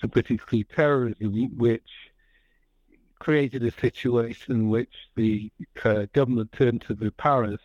some 0.00 0.10
politically 0.10 0.64
terrorism, 0.64 1.56
which 1.56 2.10
created 3.18 3.62
a 3.62 3.70
situation 3.70 4.54
in 4.54 4.68
which 4.68 4.92
the 5.14 5.50
uh, 5.84 6.06
government 6.12 6.50
turned 6.52 6.82
to 6.82 6.94
the 6.94 7.10
paras 7.12 7.60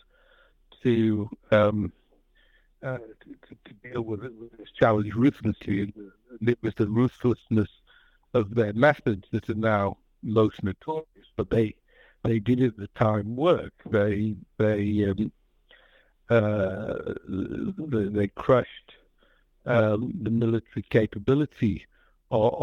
to, 0.83 1.29
um, 1.51 1.91
uh, 2.83 2.97
to, 2.97 3.55
to, 3.65 3.73
deal 3.83 4.01
with, 4.01 4.21
with 4.21 4.55
this 4.57 4.69
challenge 4.77 5.13
ruthlessly. 5.15 5.93
And 6.39 6.49
it 6.49 6.59
was 6.61 6.75
the 6.75 6.87
ruthlessness 6.87 7.69
of 8.33 8.53
their 8.53 8.73
methods 8.73 9.25
that 9.31 9.49
are 9.49 9.55
now 9.55 9.97
most 10.23 10.63
notorious, 10.63 11.27
but 11.35 11.49
they 11.49 11.75
they 12.23 12.39
did 12.39 12.61
at 12.61 12.77
the 12.77 12.87
time 12.95 13.35
work. 13.35 13.73
They 13.89 14.35
they 14.57 15.05
um, 15.05 15.31
uh, 16.29 17.13
they 17.27 18.27
crushed 18.27 18.95
um, 19.65 20.13
the 20.21 20.29
military 20.29 20.83
capability 20.89 21.85
of, 22.31 22.53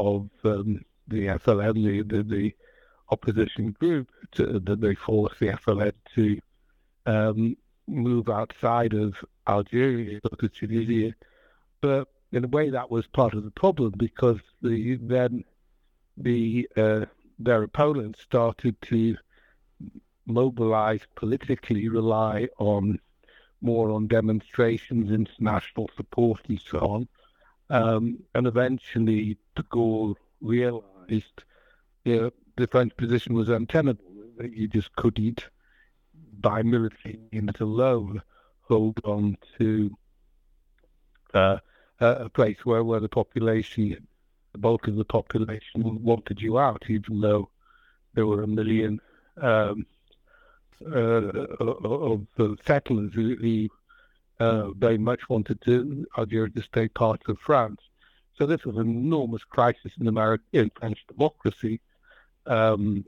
of 0.44 0.58
um, 0.58 0.84
the 1.08 1.26
FLN, 1.26 2.08
the, 2.08 2.23
the, 2.23 2.54
opposition 3.11 3.70
group, 3.78 4.08
that 4.37 4.78
they 4.80 4.94
forced 4.94 5.38
the 5.38 5.49
FLN 5.49 5.92
to 6.14 6.40
um, 7.04 7.54
move 7.87 8.30
outside 8.30 8.94
of 8.94 9.14
Algeria 9.46 10.18
to 10.38 10.49
Tunisia. 10.49 11.14
But 11.82 12.08
in 12.32 12.44
a 12.44 12.49
way, 12.49 12.70
that 12.70 12.90
was 12.90 13.06
part 13.06 13.34
of 13.34 13.44
the 13.44 13.50
problem 13.50 13.92
because 13.99 14.40
the, 14.62 14.96
then 15.02 15.44
the 16.16 16.66
uh, 16.76 17.04
their 17.38 17.62
opponents 17.62 18.20
started 18.22 18.80
to 18.82 19.16
mobilize 20.26 21.00
politically, 21.16 21.88
rely 21.88 22.48
on 22.58 22.98
more 23.60 23.90
on 23.90 24.06
demonstrations, 24.06 25.10
international 25.10 25.88
support, 25.96 26.40
and 26.48 26.60
so 26.60 26.78
on. 26.78 27.08
Um, 27.70 28.18
and 28.34 28.46
eventually, 28.46 29.38
de 29.56 29.62
Gaulle 29.64 30.14
realized 30.40 31.44
you 32.04 32.20
know, 32.20 32.30
the 32.56 32.66
French 32.66 32.94
position 32.96 33.34
was 33.34 33.48
untenable, 33.48 34.04
that 34.38 34.52
You 34.52 34.68
just 34.68 34.94
couldn't, 34.96 35.48
by 36.40 36.62
military 36.62 37.18
means 37.32 37.60
alone, 37.60 38.22
hold 38.62 39.00
on 39.04 39.36
to 39.58 39.96
uh, 41.32 41.58
a 42.00 42.28
place 42.28 42.64
where, 42.64 42.84
where 42.84 43.00
the 43.00 43.08
population, 43.08 44.06
the 44.54 44.58
bulk 44.58 44.87
of 44.87 44.94
the 44.94 45.04
population, 45.04 46.02
wanted 46.02 46.40
you 46.40 46.58
out, 46.58 46.84
even 46.88 47.20
though 47.20 47.50
there 48.14 48.25
were 48.25 48.44
a 48.44 48.46
million 48.46 49.00
um, 49.42 49.84
uh, 50.87 51.47
of 51.60 52.26
settlers 52.64 53.12
who 53.12 53.69
uh, 54.38 54.71
very 54.71 54.97
much 54.97 55.28
wanted 55.28 55.60
to 55.62 56.06
Algeria 56.17 56.50
to 56.50 56.62
stay 56.62 56.86
part 56.88 57.21
of 57.28 57.38
France. 57.40 57.80
So 58.36 58.47
this 58.47 58.64
was 58.64 58.76
an 58.76 58.88
enormous 58.88 59.43
crisis 59.43 59.93
in 60.00 60.06
American 60.06 60.47
in 60.52 60.71
French 60.71 61.04
democracy, 61.08 61.80
um, 62.47 63.04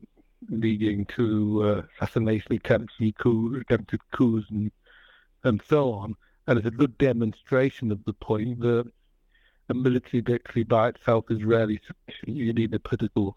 leading 0.49 1.07
to 1.17 1.63
uh, 1.65 1.83
assassination 2.01 2.55
attempts, 2.55 2.95
coup, 3.19 3.61
attempted 3.61 4.01
coups, 4.11 4.47
and, 4.51 4.73
and 5.45 5.63
so 5.69 5.93
on. 5.93 6.17
And 6.49 6.59
it's 6.59 6.67
a 6.67 6.73
good 6.83 6.99
demonstration 6.99 7.93
of 7.93 8.05
the 8.05 8.13
point 8.15 8.61
that 8.61 8.91
a 9.69 9.75
military 9.75 10.21
victory 10.21 10.63
by 10.65 10.89
itself 10.89 11.25
is 11.31 11.45
rarely 11.45 11.81
sufficient. 11.87 12.37
You 12.37 12.53
need 12.53 12.75
a 12.75 12.79
political 12.79 13.37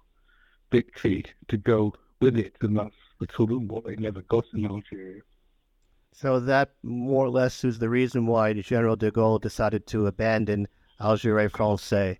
victory 0.71 1.25
to 1.47 1.57
go 1.57 1.93
with 2.21 2.37
it, 2.37 2.55
and 2.61 2.77
that's 2.77 2.95
sort 3.35 3.51
of 3.51 3.63
what 3.63 3.85
they 3.85 3.95
never 3.95 4.21
got 4.23 4.45
in 4.53 4.65
Algeria. 4.65 5.21
So 6.13 6.39
that 6.41 6.71
more 6.83 7.25
or 7.25 7.29
less 7.29 7.63
is 7.63 7.79
the 7.79 7.89
reason 7.89 8.27
why 8.27 8.53
General 8.53 8.95
de 8.95 9.11
Gaulle 9.11 9.41
decided 9.41 9.87
to 9.87 10.07
abandon 10.07 10.67
Algérie 10.99 11.49
française. 11.49 12.17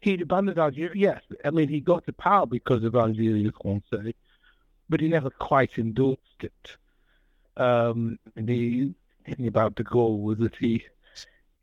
He 0.00 0.20
abandoned 0.20 0.58
Algeria, 0.58 0.92
yes. 0.94 1.22
I 1.44 1.50
mean, 1.50 1.68
he 1.68 1.80
got 1.80 2.04
to 2.06 2.12
power 2.12 2.46
because 2.46 2.84
of 2.84 2.92
Algérie 2.92 3.50
française, 3.52 4.14
but 4.88 5.00
he 5.00 5.08
never 5.08 5.30
quite 5.30 5.78
endorsed 5.78 6.20
it. 6.40 6.76
Um, 7.56 8.18
the 8.36 8.92
thing 9.24 9.46
about 9.46 9.76
de 9.76 9.84
Gaulle 9.84 10.20
was 10.20 10.38
that 10.38 10.56
he, 10.56 10.84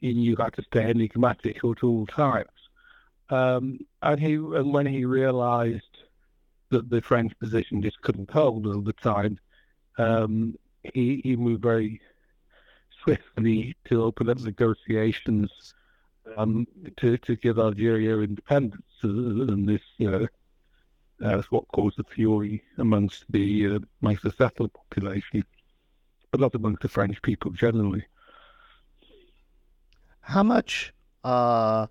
knew 0.01 0.35
how 0.37 0.49
to 0.49 0.63
stay 0.63 0.89
enigmatic 0.89 1.57
at 1.57 1.83
all 1.83 2.05
times. 2.07 2.49
Um, 3.29 3.79
and 4.01 4.19
he, 4.19 4.33
and 4.33 4.73
when 4.73 4.85
he 4.85 5.05
realized 5.05 5.83
that 6.69 6.89
the 6.89 7.01
French 7.01 7.37
position 7.39 7.81
just 7.81 8.01
couldn't 8.01 8.31
hold 8.31 8.65
all 8.65 8.81
the 8.81 8.93
time, 8.93 9.39
um, 9.97 10.55
he, 10.93 11.21
he 11.23 11.35
moved 11.35 11.61
very 11.61 12.01
swiftly 13.03 13.75
to 13.85 14.03
open 14.03 14.29
up 14.29 14.39
negotiations 14.39 15.73
um, 16.37 16.67
to, 16.97 17.17
to 17.17 17.35
give 17.35 17.59
Algeria 17.59 18.17
independence. 18.17 18.83
And 19.01 19.67
this, 19.67 19.81
you 19.97 20.09
know, 20.09 20.27
that's 21.19 21.51
what 21.51 21.67
caused 21.69 21.97
the 21.97 22.03
fury 22.03 22.63
amongst 22.77 23.25
the 23.29 23.67
uh, 23.67 23.79
amongst 24.01 24.23
settler 24.37 24.69
population, 24.69 25.43
but 26.31 26.39
not 26.39 26.55
amongst 26.55 26.81
the 26.81 26.89
French 26.89 27.21
people 27.21 27.51
generally. 27.51 28.05
How 30.29 30.43
much 30.43 30.93
uh, 31.23 31.87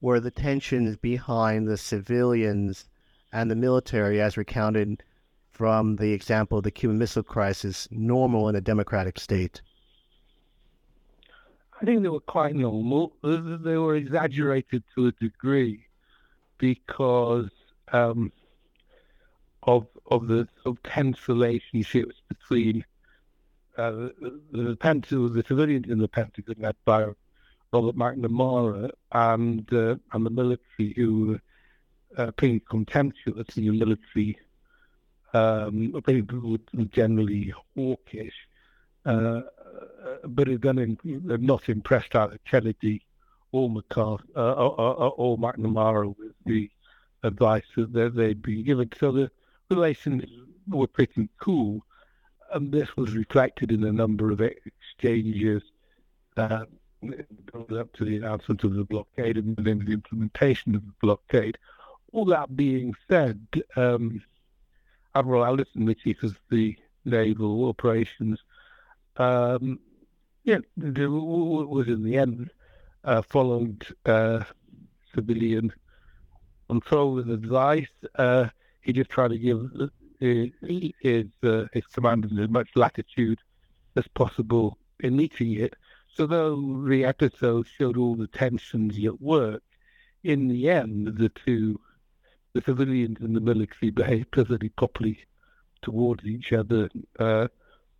were 0.00 0.18
the 0.18 0.32
tensions 0.32 0.96
behind 0.96 1.68
the 1.68 1.76
civilians 1.76 2.88
and 3.32 3.48
the 3.48 3.54
military, 3.54 4.20
as 4.20 4.36
recounted 4.36 5.04
from 5.52 5.94
the 5.94 6.12
example 6.12 6.58
of 6.58 6.64
the 6.64 6.72
Cuban 6.72 6.98
Missile 6.98 7.22
Crisis, 7.22 7.86
normal 7.92 8.48
in 8.48 8.56
a 8.56 8.60
democratic 8.60 9.16
state? 9.20 9.62
I 11.80 11.84
think 11.84 12.02
they 12.02 12.08
were 12.08 12.18
quite 12.18 12.56
normal. 12.56 13.12
They 13.22 13.76
were 13.76 13.94
exaggerated 13.94 14.82
to 14.96 15.06
a 15.06 15.12
degree 15.12 15.86
because 16.58 17.48
um, 17.92 18.32
of 19.62 19.86
of 20.10 20.26
the 20.26 20.48
of 20.66 20.82
tense 20.82 21.28
relationships 21.28 22.16
between 22.28 22.84
uh, 23.76 23.92
the, 24.20 24.40
the, 24.50 25.28
the 25.28 25.44
civilians 25.46 25.86
in 25.88 26.00
the 26.00 26.08
Pentagon 26.08 26.56
led 26.58 26.74
by 26.84 27.06
Robert 27.72 27.96
McNamara 27.96 28.90
and 29.12 29.72
uh, 29.72 29.96
and 30.12 30.26
the 30.26 30.30
military 30.30 30.94
who 30.96 31.38
uh, 32.16 32.30
pretty 32.32 32.60
contemptuous 32.60 33.56
in 33.56 33.64
the 33.64 33.70
military, 33.70 34.38
um, 35.34 36.00
pretty 36.02 36.26
generally 36.90 37.52
hawkish, 37.76 38.34
uh, 39.04 39.42
but 40.24 40.48
are 40.48 40.58
then 40.58 40.96
not 41.04 41.68
impressed 41.68 42.14
either 42.14 42.38
Kennedy 42.44 43.02
or 43.52 43.68
McCarthy 43.68 44.24
uh, 44.36 44.52
or, 44.52 44.80
or, 44.80 45.12
or, 45.16 45.38
McNamara 45.38 46.14
with 46.18 46.32
the 46.44 46.70
advice 47.22 47.64
that 47.76 48.14
they'd 48.14 48.42
been 48.42 48.64
given. 48.64 48.90
So 48.98 49.12
the 49.12 49.30
relations 49.70 50.24
were 50.68 50.86
pretty 50.86 51.28
cool, 51.38 51.84
and 52.52 52.72
this 52.72 52.96
was 52.96 53.12
reflected 53.12 53.72
in 53.72 53.84
a 53.84 53.92
number 53.92 54.30
of 54.30 54.40
exchanges 54.40 55.62
uh, 57.04 57.74
up 57.76 57.92
to 57.94 58.04
the 58.04 58.16
announcement 58.16 58.64
of 58.64 58.74
the 58.74 58.84
blockade 58.84 59.36
and 59.36 59.56
then 59.56 59.84
the 59.84 59.92
implementation 59.92 60.74
of 60.74 60.82
the 60.84 60.94
blockade 61.00 61.58
all 62.12 62.24
that 62.26 62.56
being 62.56 62.94
said, 63.08 63.46
um, 63.76 64.22
Admiral 65.14 65.44
Ellison, 65.44 65.84
the 65.84 65.94
chief 65.94 66.18
the 66.50 66.76
naval 67.04 67.68
operations, 67.68 68.40
um, 69.16 69.78
yeah, 70.44 70.58
was 70.76 71.88
in 71.88 72.02
the 72.04 72.16
end 72.16 72.50
uh, 73.04 73.22
followed 73.22 73.86
uh, 74.06 74.42
civilian 75.14 75.72
control 76.68 77.18
and 77.18 77.30
advice. 77.30 77.88
Uh, 78.14 78.46
he 78.80 78.92
just 78.92 79.10
tried 79.10 79.28
to 79.28 79.38
give 79.38 79.70
his 80.20 80.50
his, 81.00 81.26
uh, 81.42 81.64
his 81.72 81.86
commanders 81.92 82.32
as 82.38 82.48
much 82.48 82.68
latitude 82.74 83.38
as 83.96 84.06
possible 84.08 84.78
in 85.00 85.16
meeting 85.16 85.52
it. 85.52 85.74
So 86.14 86.26
though 86.26 86.84
the 86.86 87.04
episode 87.04 87.66
showed 87.66 87.96
all 87.96 88.16
the 88.16 88.26
tensions 88.26 88.98
at 89.04 89.20
work, 89.20 89.62
in 90.24 90.48
the 90.48 90.68
end, 90.68 91.16
the 91.16 91.28
two 91.28 91.80
the 92.54 92.62
civilians 92.62 93.18
and 93.20 93.36
the 93.36 93.40
military 93.40 93.90
behaved 93.90 94.30
perfectly 94.30 94.70
properly 94.70 95.18
towards 95.82 96.24
each 96.24 96.52
other 96.52 96.88
uh, 97.18 97.46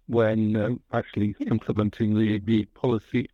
when 0.07 0.57
um, 0.57 0.81
actually 0.93 1.37
implementing 1.47 2.19
the, 2.19 2.39
the 2.41 2.65
policy. 2.67 3.29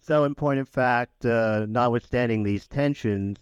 So, 0.00 0.24
in 0.24 0.34
point 0.34 0.60
of 0.60 0.68
fact, 0.68 1.24
uh, 1.24 1.66
notwithstanding 1.68 2.42
these 2.42 2.66
tensions, 2.66 3.38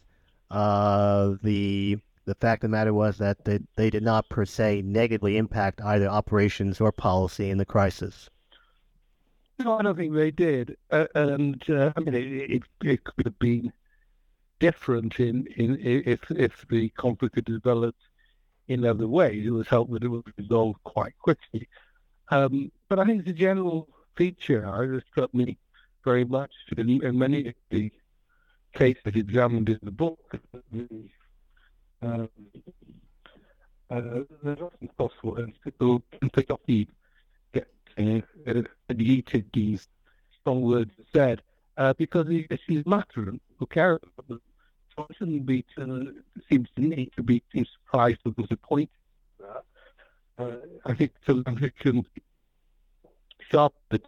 uh, 0.50 1.34
the 1.42 1.98
the 2.24 2.34
fact 2.34 2.64
of 2.64 2.70
the 2.70 2.76
matter 2.76 2.92
was 2.92 3.18
that 3.18 3.44
they, 3.44 3.60
they 3.76 3.88
did 3.88 4.02
not 4.02 4.28
per 4.28 4.44
se 4.44 4.82
negatively 4.82 5.36
impact 5.36 5.80
either 5.80 6.08
operations 6.08 6.80
or 6.80 6.90
policy 6.90 7.50
in 7.50 7.58
the 7.58 7.64
crisis. 7.64 8.28
No, 9.58 9.78
I 9.78 9.82
don't 9.82 9.96
think 9.96 10.14
they 10.14 10.30
did. 10.30 10.76
Uh, 10.90 11.06
and 11.14 11.62
uh, 11.70 11.92
I 11.96 12.00
mean, 12.00 12.14
it, 12.14 12.50
it, 12.50 12.62
it, 12.82 13.04
could 13.04 13.24
have 13.24 13.38
been 13.38 13.72
different 14.58 15.18
in, 15.18 15.46
in 15.56 15.78
if 15.80 16.30
if 16.30 16.66
the 16.68 16.90
conflict 16.90 17.36
had 17.36 17.44
developed 17.46 18.02
in 18.68 18.84
other 18.84 19.08
ways. 19.08 19.46
It 19.46 19.50
was 19.50 19.68
helped 19.68 19.92
that 19.92 20.04
it 20.04 20.08
was 20.08 20.24
resolved 20.36 20.82
quite 20.84 21.18
quickly. 21.18 21.68
Um, 22.28 22.70
but 22.88 22.98
I 22.98 23.04
think 23.04 23.24
the 23.24 23.32
general 23.32 23.88
feature 24.16 24.60
that 24.60 25.02
struck 25.10 25.32
me 25.32 25.58
very 26.04 26.24
much 26.24 26.52
in, 26.76 27.02
in 27.02 27.18
many 27.18 27.48
of 27.48 27.54
the 27.70 27.90
cases 28.74 29.14
examined 29.14 29.68
in 29.68 29.78
the 29.82 29.90
book. 29.90 30.18
Um, 32.02 32.28
uh, 33.90 34.20
often 34.44 34.88
possible 34.98 35.36
and 35.36 35.52
people 35.62 36.02
can 36.18 36.28
pick 36.30 36.50
up 36.50 36.60
the 36.66 36.86
uh, 37.98 38.62
deleted 38.88 39.46
these 39.52 39.88
strong 40.40 40.62
words 40.62 40.90
said 41.14 41.42
uh, 41.76 41.92
because 41.94 42.26
the 42.26 42.46
issues 42.50 42.84
matter 42.86 43.28
and 43.28 43.40
who 43.58 43.66
care 43.66 43.94
about 43.94 44.28
them. 44.28 44.40
So 44.94 45.06
I 45.10 45.14
shouldn't 45.14 45.46
be 45.46 45.64
to, 45.76 46.14
seems 46.50 46.68
to 46.76 46.82
me 46.82 47.10
to 47.16 47.22
be 47.22 47.42
surprised 47.52 48.20
or 48.24 48.32
disappointed. 48.32 48.88
Uh, 50.38 50.50
I 50.84 50.94
think 50.94 51.12
so 51.26 51.42
it 51.46 51.78
can 51.78 52.04
sharp 53.50 53.74
the 53.90 54.00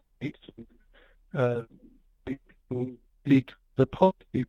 uh, 1.35 1.63
lead 3.27 3.53
the 3.77 3.87
positive. 3.87 4.47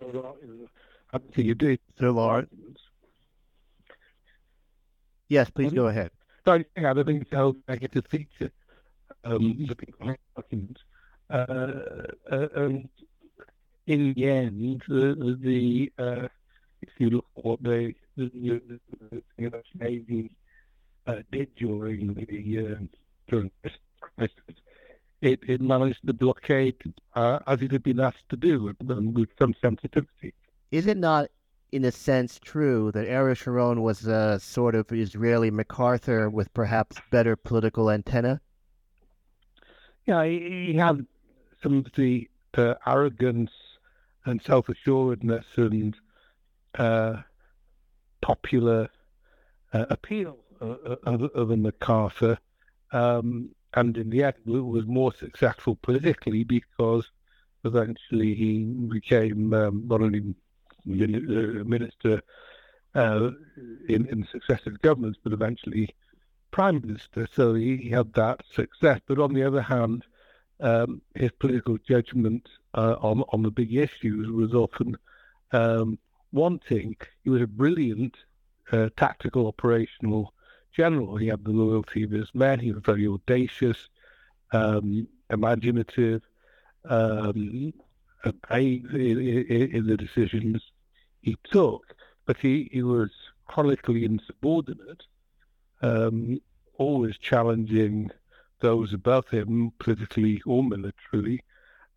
How 0.00 1.18
do 1.32 1.42
you 1.42 1.54
do, 1.54 1.76
Sir 1.98 2.10
Lawrence? 2.10 2.50
Yes, 5.28 5.50
please 5.50 5.72
go 5.72 5.86
ahead. 5.86 6.10
I 6.46 6.64
don't 6.76 7.06
think 7.06 7.26
so 7.30 7.56
negative 7.68 8.04
feature 8.08 8.50
um, 9.24 9.66
documents. 10.34 10.80
Uh, 11.28 11.34
uh, 12.30 12.48
and 12.54 12.88
in 13.86 14.14
the 14.14 14.28
end, 14.28 14.82
the, 14.88 15.38
the 15.40 15.92
uh, 15.98 16.28
if 16.82 16.88
you 16.98 17.10
look 17.10 17.26
what 17.34 17.62
the, 17.62 17.94
Navy 19.78 20.30
uh, 21.06 21.16
did 21.32 21.54
during 21.56 22.14
the 22.14 22.58
uh, 22.58 22.84
during 23.28 23.50
crisis, 24.00 24.56
it, 25.20 25.40
it 25.48 25.60
managed 25.60 26.06
to 26.06 26.12
blockade 26.12 26.76
uh, 27.14 27.40
as 27.46 27.60
it 27.62 27.72
had 27.72 27.82
been 27.82 28.00
asked 28.00 28.28
to 28.28 28.36
do, 28.36 28.74
and 28.88 29.16
with 29.16 29.28
some 29.38 29.54
sensitivity. 29.60 30.32
Is 30.70 30.86
it 30.86 30.96
not, 30.96 31.28
in 31.72 31.84
a 31.84 31.92
sense, 31.92 32.38
true 32.42 32.92
that 32.92 33.06
Ariel 33.06 33.34
Sharon 33.34 33.82
was 33.82 34.06
a 34.06 34.38
sort 34.40 34.74
of 34.74 34.92
Israeli 34.92 35.50
MacArthur 35.50 36.30
with 36.30 36.52
perhaps 36.54 36.96
better 37.10 37.36
political 37.36 37.90
antenna? 37.90 38.40
Yeah, 40.06 40.24
he, 40.24 40.68
he 40.68 40.74
had 40.74 41.06
some 41.62 41.78
of 41.78 41.86
the 41.94 42.28
uh, 42.56 42.74
arrogance 42.86 43.50
and 44.24 44.40
self-assuredness 44.42 45.44
and 45.56 45.96
uh, 46.78 47.16
popular 48.20 48.88
uh, 49.72 49.86
appeal 49.90 50.38
of, 50.60 51.22
of 51.22 51.50
a 51.50 51.56
MacArthur, 51.56 52.38
um, 52.92 53.50
and 53.74 53.96
in 53.96 54.10
the 54.10 54.22
end 54.22 54.34
was 54.46 54.86
more 54.86 55.12
successful 55.12 55.76
politically 55.82 56.44
because 56.44 57.10
eventually 57.64 58.34
he 58.34 58.64
became 58.64 59.52
um, 59.52 59.84
not 59.86 60.00
only 60.00 60.34
minister 60.86 62.22
uh, 62.94 63.30
in, 63.88 64.06
in 64.06 64.26
successive 64.30 64.80
governments, 64.80 65.18
but 65.22 65.32
eventually 65.32 65.94
prime 66.50 66.80
minister. 66.82 67.28
So 67.32 67.54
he, 67.54 67.76
he 67.76 67.90
had 67.90 68.12
that 68.14 68.42
success. 68.52 69.00
But 69.06 69.18
on 69.18 69.34
the 69.34 69.42
other 69.42 69.60
hand, 69.60 70.04
um, 70.60 71.02
his 71.14 71.30
political 71.32 71.76
judgment 71.86 72.48
uh, 72.74 72.96
on 73.00 73.22
on 73.28 73.42
the 73.42 73.50
big 73.50 73.74
issues 73.74 74.28
was 74.30 74.54
often 74.54 74.96
um, 75.52 75.98
wanting. 76.32 76.96
He 77.24 77.30
was 77.30 77.42
a 77.42 77.46
brilliant 77.46 78.16
uh, 78.72 78.88
tactical 78.96 79.46
operational 79.46 80.32
general. 80.74 81.16
He 81.16 81.26
had 81.26 81.44
the 81.44 81.50
loyalty 81.50 82.04
of 82.04 82.10
his 82.10 82.34
men. 82.34 82.60
He 82.60 82.72
was 82.72 82.82
very 82.82 83.06
audacious, 83.06 83.88
um, 84.52 85.08
imaginative, 85.30 86.22
um, 86.88 87.72
in, 88.50 88.86
in, 88.94 89.70
in, 89.72 89.86
the 89.86 89.96
decisions 89.96 90.62
he 91.26 91.36
took. 91.44 91.94
But 92.24 92.38
he, 92.38 92.70
he 92.72 92.82
was 92.82 93.10
chronically 93.46 94.04
insubordinate, 94.04 95.02
um, 95.82 96.40
always 96.78 97.18
challenging 97.18 98.10
those 98.60 98.94
above 98.94 99.28
him, 99.28 99.72
politically 99.78 100.40
or 100.46 100.64
militarily. 100.64 101.42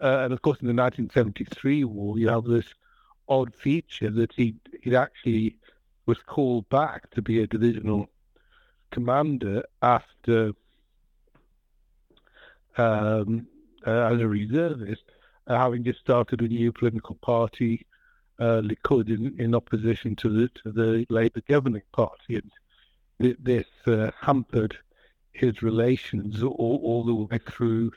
Uh, 0.01 0.19
and 0.23 0.33
of 0.33 0.41
course, 0.41 0.59
in 0.61 0.67
the 0.67 0.73
1973 0.73 1.83
war, 1.85 2.17
you 2.17 2.27
have 2.27 2.45
this 2.45 2.65
odd 3.27 3.53
feature 3.53 4.09
that 4.09 4.33
he 4.33 4.55
he 4.81 4.95
actually 4.95 5.55
was 6.07 6.17
called 6.25 6.67
back 6.69 7.09
to 7.11 7.21
be 7.21 7.41
a 7.41 7.47
divisional 7.47 8.09
commander 8.89 9.63
after 9.83 10.53
um, 12.77 13.45
uh, 13.85 14.11
as 14.11 14.19
a 14.19 14.27
reservist, 14.27 15.03
uh, 15.47 15.57
having 15.57 15.83
just 15.83 15.99
started 15.99 16.41
a 16.41 16.47
new 16.47 16.71
political 16.71 17.15
party, 17.15 17.85
uh, 18.39 18.61
Likud, 18.61 19.09
in, 19.09 19.35
in 19.39 19.55
opposition 19.55 20.15
to 20.17 20.29
the 20.29 20.47
to 20.63 20.71
the 20.71 21.05
Labour 21.09 21.41
governing 21.47 21.83
party, 21.91 22.35
and 22.35 22.51
th- 23.21 23.37
this 23.39 23.67
uh, 23.87 24.11
hampered 24.19 24.77
his 25.33 25.61
relations 25.61 26.43
all, 26.43 26.79
all 26.83 27.03
the 27.03 27.13
way 27.13 27.37
through 27.37 27.91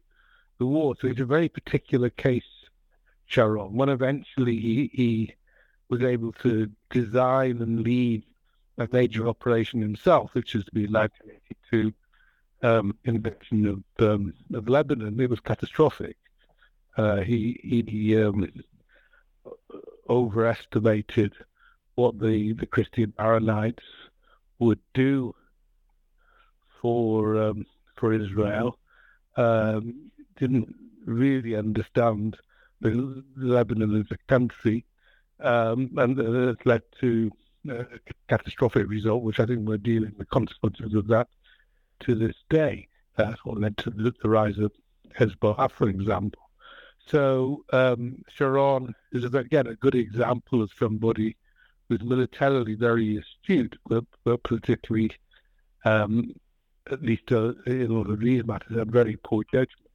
the 0.58 0.66
war. 0.66 0.94
So 1.00 1.08
it's 1.08 1.20
a 1.20 1.24
very 1.24 1.48
particular 1.48 2.10
case, 2.10 2.68
Sharon. 3.26 3.72
When 3.72 3.88
eventually 3.88 4.58
he, 4.60 4.90
he 4.92 5.34
was 5.88 6.02
able 6.02 6.32
to 6.32 6.70
design 6.90 7.62
and 7.62 7.80
lead 7.80 8.22
a 8.78 8.88
major 8.92 9.28
operation 9.28 9.80
himself, 9.80 10.34
which 10.34 10.54
is 10.54 10.64
to 10.64 10.72
be 10.72 10.86
led 10.86 11.10
to 11.70 11.92
um, 12.62 12.96
invasion 13.04 13.66
of, 13.66 14.08
um, 14.08 14.32
of 14.54 14.68
Lebanon, 14.68 15.20
it 15.20 15.30
was 15.30 15.40
catastrophic. 15.40 16.16
Uh, 16.96 17.20
he 17.20 17.58
he 17.90 18.16
um, 18.18 18.46
overestimated 20.08 21.32
what 21.94 22.18
the, 22.18 22.52
the 22.54 22.66
Christian 22.66 23.12
Maronites 23.18 23.84
would 24.58 24.80
do 24.94 25.34
for 26.80 27.40
um, 27.42 27.66
for 27.96 28.12
Israel. 28.12 28.78
Um, 29.36 30.10
didn't 30.36 30.74
really 31.04 31.54
understand 31.56 32.36
the 32.80 33.22
Lebanon 33.36 34.00
as 34.00 34.10
a 34.10 34.18
country, 34.28 34.84
um, 35.40 35.90
and 35.96 36.18
uh, 36.18 36.50
it 36.50 36.66
led 36.66 36.82
to 37.00 37.30
a 37.68 37.86
catastrophic 38.28 38.88
result, 38.88 39.22
which 39.22 39.38
I 39.38 39.46
think 39.46 39.66
we're 39.66 39.76
dealing 39.78 40.10
with 40.10 40.18
the 40.18 40.24
consequences 40.26 40.94
of 40.94 41.06
that 41.08 41.28
to 42.00 42.14
this 42.14 42.36
day. 42.50 42.88
That's 43.16 43.44
what 43.44 43.60
led 43.60 43.76
to 43.78 43.90
the, 43.90 44.12
the 44.22 44.28
rise 44.28 44.58
of 44.58 44.72
Hezbollah, 45.18 45.70
for 45.70 45.88
example. 45.88 46.41
So 47.06 47.64
um, 47.72 48.22
Sharon 48.28 48.94
is 49.12 49.24
again 49.24 49.66
a 49.66 49.74
good 49.74 49.94
example 49.94 50.62
of 50.62 50.70
somebody 50.78 51.36
who's 51.88 52.02
militarily 52.02 52.74
very 52.74 53.18
astute, 53.18 53.76
but, 53.86 54.04
but 54.24 54.40
um, 55.84 56.32
at 56.90 57.02
least 57.02 57.30
uh, 57.32 57.52
in 57.66 57.90
all 57.90 58.10
of 58.10 58.20
these 58.20 58.44
matters, 58.44 58.76
a 58.76 58.84
very 58.84 59.16
poor 59.16 59.44
judgment. 59.52 59.90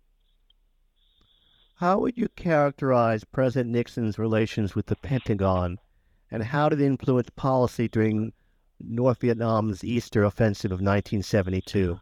How 1.76 2.00
would 2.00 2.18
you 2.18 2.28
characterize 2.36 3.24
President 3.24 3.72
Nixon's 3.72 4.18
relations 4.18 4.76
with 4.76 4.88
the 4.88 4.96
Pentagon, 4.96 5.78
and 6.32 6.44
how 6.44 6.70
did 6.70 6.82
it 6.82 6.86
influence 6.86 7.30
policy 7.36 7.88
during 7.88 8.34
North 8.80 9.22
Vietnam's 9.22 9.84
Easter 9.84 10.24
Offensive 10.24 10.72
of 10.72 10.82
1972? 10.82 12.00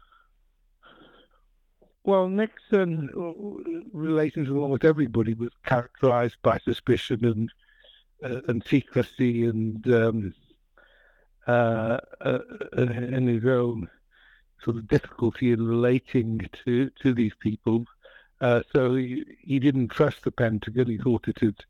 Well, 2.06 2.28
Nixon 2.28 3.10
uh, 3.16 3.32
relations 3.92 4.48
with 4.48 4.58
almost 4.58 4.84
everybody 4.84 5.34
was 5.34 5.50
characterized 5.64 6.36
by 6.40 6.58
suspicion 6.58 7.24
and 7.24 7.52
uh, 8.22 8.42
and 8.46 8.62
secrecy 8.64 9.44
and 9.44 9.84
um, 9.92 10.34
uh, 11.48 11.98
uh, 12.20 12.38
and 12.72 13.28
his 13.28 13.44
own 13.44 13.88
sort 14.62 14.76
of 14.76 14.86
difficulty 14.86 15.50
in 15.50 15.66
relating 15.66 16.48
to, 16.64 16.90
to 17.02 17.12
these 17.12 17.34
people. 17.40 17.84
Uh, 18.40 18.62
so 18.72 18.94
he, 18.94 19.24
he 19.40 19.58
didn't 19.58 19.88
trust 19.88 20.22
the 20.22 20.30
Pentagon. 20.30 20.86
He 20.86 20.98
thought 20.98 21.26
it 21.26 21.40
had 21.40 21.64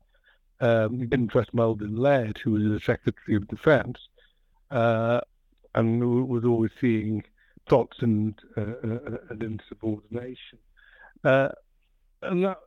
Um, 0.59 0.99
he 0.99 1.07
didn't 1.07 1.29
trust 1.29 1.53
Melvin 1.53 1.95
Laird, 1.95 2.37
who 2.37 2.51
was 2.51 2.63
the 2.63 2.79
Secretary 2.79 3.37
of 3.37 3.47
Defence, 3.47 4.07
uh, 4.69 5.21
and 5.73 6.29
was 6.29 6.45
always 6.45 6.71
seeing 6.79 7.23
plots 7.67 7.97
and, 8.01 8.35
uh, 8.55 8.61
uh 8.61 9.17
and 9.29 9.43
insubordination. 9.43 10.57
Uh, 11.23 11.49
and 12.21 12.43
that 12.43 12.59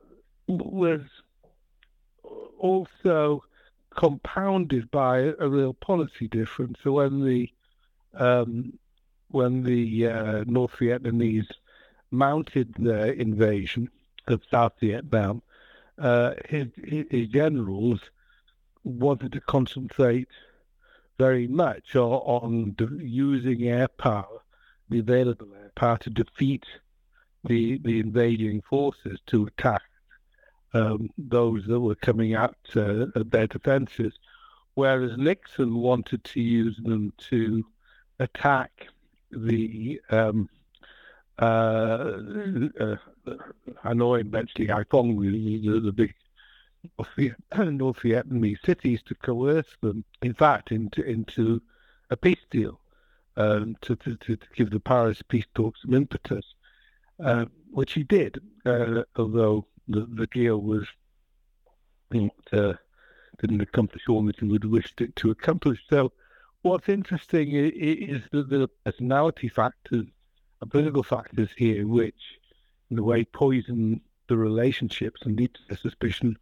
was 0.47 1.01
also 2.57 3.43
compounded 3.95 4.89
by 4.91 5.33
a 5.39 5.49
real 5.49 5.73
policy 5.73 6.27
difference. 6.27 6.77
So 6.83 6.93
when 6.93 7.25
the 7.25 7.49
um, 8.13 8.77
when 9.29 9.63
the 9.63 10.07
uh, 10.07 10.43
North 10.45 10.73
Vietnamese 10.79 11.47
mounted 12.11 12.73
their 12.77 13.13
invasion 13.13 13.89
of 14.27 14.41
South 14.51 14.73
Vietnam, 14.81 15.41
uh, 15.97 16.33
his, 16.49 16.67
his, 16.83 17.29
generals 17.29 18.01
wanted 18.83 19.31
to 19.31 19.39
concentrate 19.41 20.27
very 21.17 21.47
much 21.47 21.95
on, 21.95 22.75
on 22.79 22.99
using 22.99 23.63
air 23.63 23.87
power, 23.87 24.41
the 24.91 24.99
available 24.99 25.47
air 25.55 25.71
power, 25.75 25.97
to 25.97 26.09
defeat 26.09 26.65
the 27.45 27.79
the 27.79 27.99
invading 27.99 28.61
forces 28.61 29.19
to 29.27 29.47
attack 29.47 29.81
um, 30.73 31.09
those 31.17 31.65
that 31.65 31.79
were 31.79 31.95
coming 31.95 32.33
at, 32.33 32.55
uh, 32.75 33.05
their 33.15 33.47
defences, 33.47 34.13
whereas 34.75 35.17
Nixon 35.17 35.75
wanted 35.75 36.23
to 36.25 36.41
use 36.41 36.77
them 36.83 37.11
to 37.29 37.65
attack 38.19 38.87
the 39.31 39.99
um, 40.09 40.49
uh, 41.39 42.11
uh, 42.79 42.95
Hanoi, 43.83 44.21
eventually 44.21 44.67
Haiphong, 44.67 45.19
the, 45.19 45.79
the 45.79 45.91
big 45.91 46.13
North 47.57 47.99
Vietnamese 47.99 48.63
cities, 48.65 49.01
to 49.03 49.15
coerce 49.15 49.77
them, 49.81 50.03
in 50.21 50.33
fact, 50.33 50.71
into 50.71 51.01
into 51.03 51.61
a 52.09 52.17
peace 52.17 52.45
deal 52.49 52.80
um, 53.37 53.75
to, 53.81 53.95
to, 53.95 54.15
to 54.15 54.37
give 54.55 54.69
the 54.69 54.79
Paris 54.79 55.21
peace 55.21 55.45
talks 55.55 55.81
some 55.81 55.93
impetus, 55.93 56.45
uh, 57.23 57.45
which 57.71 57.93
he 57.93 58.03
did, 58.03 58.39
uh, 58.65 59.03
although 59.15 59.65
the, 59.87 60.07
the 60.13 60.27
deal 60.27 60.57
was 60.57 60.87
not, 62.11 62.31
uh, 62.51 62.73
didn't 63.39 63.61
accomplish 63.61 64.03
all 64.09 64.23
that 64.25 64.39
he 64.39 64.45
would 64.45 64.65
wished 64.65 65.01
it 65.01 65.15
to 65.17 65.31
accomplish. 65.31 65.79
So, 65.89 66.11
what's 66.61 66.89
interesting 66.89 67.51
is, 67.51 68.21
that 68.31 68.49
the 68.49 68.69
personality 68.85 69.47
factors 69.47 70.05
and 70.61 70.71
political 70.71 71.03
factors 71.03 71.49
here, 71.57 71.87
which 71.87 72.39
in 72.89 72.99
a 72.99 73.03
way 73.03 73.23
poison 73.23 74.01
the 74.27 74.37
relationships 74.37 75.21
and 75.23 75.37
lead 75.37 75.57
to 75.67 75.75
suspicion. 75.75 76.37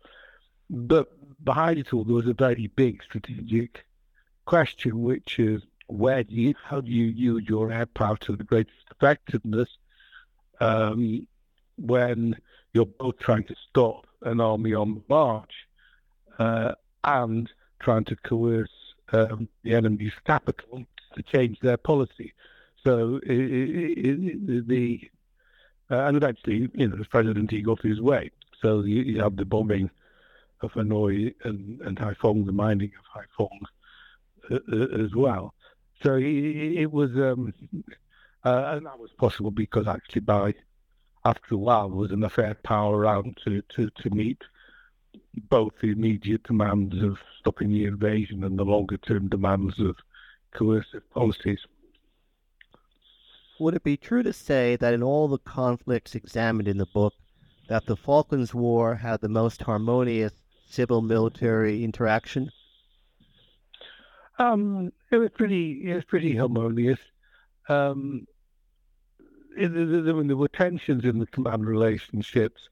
But 0.70 1.08
behind 1.44 1.80
it 1.80 1.94
all, 1.94 2.04
there 2.04 2.16
was 2.16 2.28
a 2.28 2.34
very 2.34 2.68
big 2.68 3.02
strategic 3.04 3.86
question, 4.46 5.02
which 5.02 5.40
is 5.40 5.64
where 5.90 6.24
do 6.24 6.36
you, 6.36 6.54
how 6.64 6.82
do 6.82 6.92
you 6.92 7.06
use 7.06 7.44
your 7.48 7.72
air 7.72 7.86
power 7.86 8.16
to 8.18 8.36
the 8.36 8.44
greatest 8.44 8.76
effectiveness 8.92 9.70
um, 10.60 11.28
when 11.78 12.36
you're 12.74 12.86
both 12.86 13.18
trying 13.20 13.44
to 13.44 13.56
stop 13.70 14.06
an 14.22 14.40
army 14.40 14.74
on 14.74 14.96
the 14.96 15.02
march 15.10 15.52
uh, 16.38 16.74
and 17.04 17.52
trying 17.80 18.04
to 18.04 18.16
coerce 18.18 18.70
um, 19.14 19.48
the 19.64 19.74
enemy's 19.74 20.14
capital 20.26 20.86
to 21.16 21.24
change 21.24 21.60
their 21.62 21.78
policy. 21.78 22.34
So 22.84 23.20
it, 23.24 23.32
it, 23.32 23.98
it, 23.98 24.68
the 24.68 25.10
uh, 25.92 26.04
and 26.06 26.18
eventually, 26.18 26.70
you 26.76 26.88
know, 26.88 26.98
the 26.98 27.06
president 27.06 27.50
he 27.50 27.62
got 27.62 27.82
his 27.82 28.00
way. 28.00 28.30
So 28.62 28.82
you, 28.82 29.02
you 29.02 29.22
have 29.22 29.38
the 29.38 29.46
bombing 29.46 29.90
of 30.62 30.72
Hanoi 30.74 31.34
and, 31.44 31.82
and 31.82 31.98
Haiphong, 31.98 32.46
the 32.46 32.52
mining 32.52 32.92
of 33.00 33.24
Haiphong 33.24 33.60
uh, 34.52 34.60
uh, 34.72 35.04
as 35.04 35.16
well. 35.16 35.56
So 36.04 36.18
it 36.18 36.92
was, 36.92 37.12
um, 37.16 37.54
uh, 38.46 38.76
and 38.76 38.86
that 38.86 39.00
was 39.00 39.12
possible 39.18 39.52
because 39.52 39.88
actually 39.88 40.22
by 40.22 40.54
after 41.26 41.56
a 41.56 41.58
while, 41.58 41.90
there 41.90 41.98
was 41.98 42.12
enough 42.12 42.40
air 42.40 42.56
power 42.64 42.98
around 42.98 43.38
to, 43.44 43.62
to, 43.76 43.90
to 44.02 44.10
meet 44.10 44.42
both 45.50 45.74
the 45.82 45.92
immediate 45.92 46.44
demands 46.44 46.96
of 47.04 47.18
stopping 47.40 47.70
the 47.70 47.86
invasion 47.86 48.44
and 48.44 48.58
the 48.58 48.64
longer 48.64 48.98
term 48.98 49.28
demands 49.28 49.80
of 49.80 49.96
coercive 50.54 51.10
policies. 51.12 51.60
Would 53.60 53.76
it 53.76 53.84
be 53.84 53.98
true 53.98 54.24
to 54.24 54.32
say 54.32 54.78
that 54.78 54.94
in 54.94 55.04
all 55.04 55.28
the 55.28 55.38
conflicts 55.40 56.16
examined 56.16 56.68
in 56.68 56.78
the 56.78 56.86
book, 56.86 57.14
that 57.68 57.86
the 57.86 57.98
Falklands 57.98 58.54
War 58.54 58.96
had 58.96 59.20
the 59.22 59.30
most 59.30 59.62
harmonious 59.62 60.34
civil 60.66 61.02
military 61.02 61.84
interaction? 61.84 62.52
Um, 64.40 64.94
it 65.12 65.18
was 65.18 65.30
pretty. 65.32 65.90
It 65.92 65.96
was 65.96 66.06
pretty 66.06 66.36
harmonious. 66.36 67.00
Um, 67.68 68.28
there 69.58 70.36
were 70.36 70.48
tensions 70.48 71.04
in 71.04 71.20
the 71.20 71.28
command 71.28 71.66
relationships, 71.66 72.70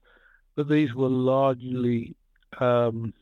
but 0.54 0.68
these 0.68 0.94
were 0.94 1.08
largely 1.08 2.16
um, 2.58 3.12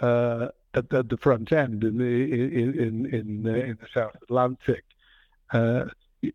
uh, 0.00 0.48
at, 0.74 0.92
at, 0.92 1.08
the 1.08 1.16
front 1.16 1.52
end 1.52 1.84
in 1.84 1.98
the 1.98 2.04
in 2.04 3.06
in, 3.14 3.14
in 3.14 3.78
the 3.80 3.88
South 3.92 4.16
Atlantic. 4.22 4.84
Uh, 5.52 5.84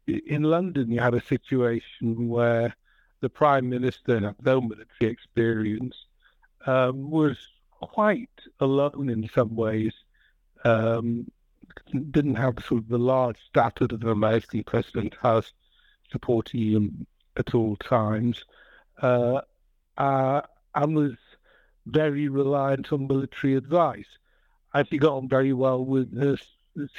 in 0.08 0.44
London, 0.44 0.92
you 0.92 1.00
had 1.00 1.14
a 1.14 1.22
situation 1.22 2.28
where 2.28 2.76
the 3.22 3.30
Prime 3.30 3.70
Minister 3.70 4.20
had 4.20 4.36
no 4.44 4.62
military 4.62 5.12
experience, 5.12 6.06
um, 6.66 7.10
was 7.10 7.38
quite 7.80 8.30
alone 8.60 9.10
in 9.10 9.30
some 9.34 9.56
ways, 9.56 9.94
um, 10.66 11.30
didn't 12.12 12.36
have 12.36 12.64
sort 12.66 12.84
of 12.84 12.88
the 12.88 12.98
large 12.98 13.38
stature 13.48 13.88
that 13.88 14.04
an 14.04 14.10
American 14.10 14.64
president 14.64 15.16
has 15.22 15.52
supporting 16.12 16.72
him 16.72 17.08
at 17.38 17.54
all 17.54 17.76
times, 17.78 18.44
uh, 19.02 19.42
uh, 19.98 20.42
and 20.76 20.96
was 20.96 21.14
very 21.86 22.28
reliant 22.28 22.92
on 22.92 23.08
military 23.08 23.56
advice. 23.56 24.08
I 24.74 24.84
think 24.84 25.02
got 25.02 25.18
on 25.18 25.30
very 25.30 25.54
well 25.54 25.84
with 25.84 26.18
her 26.20 26.38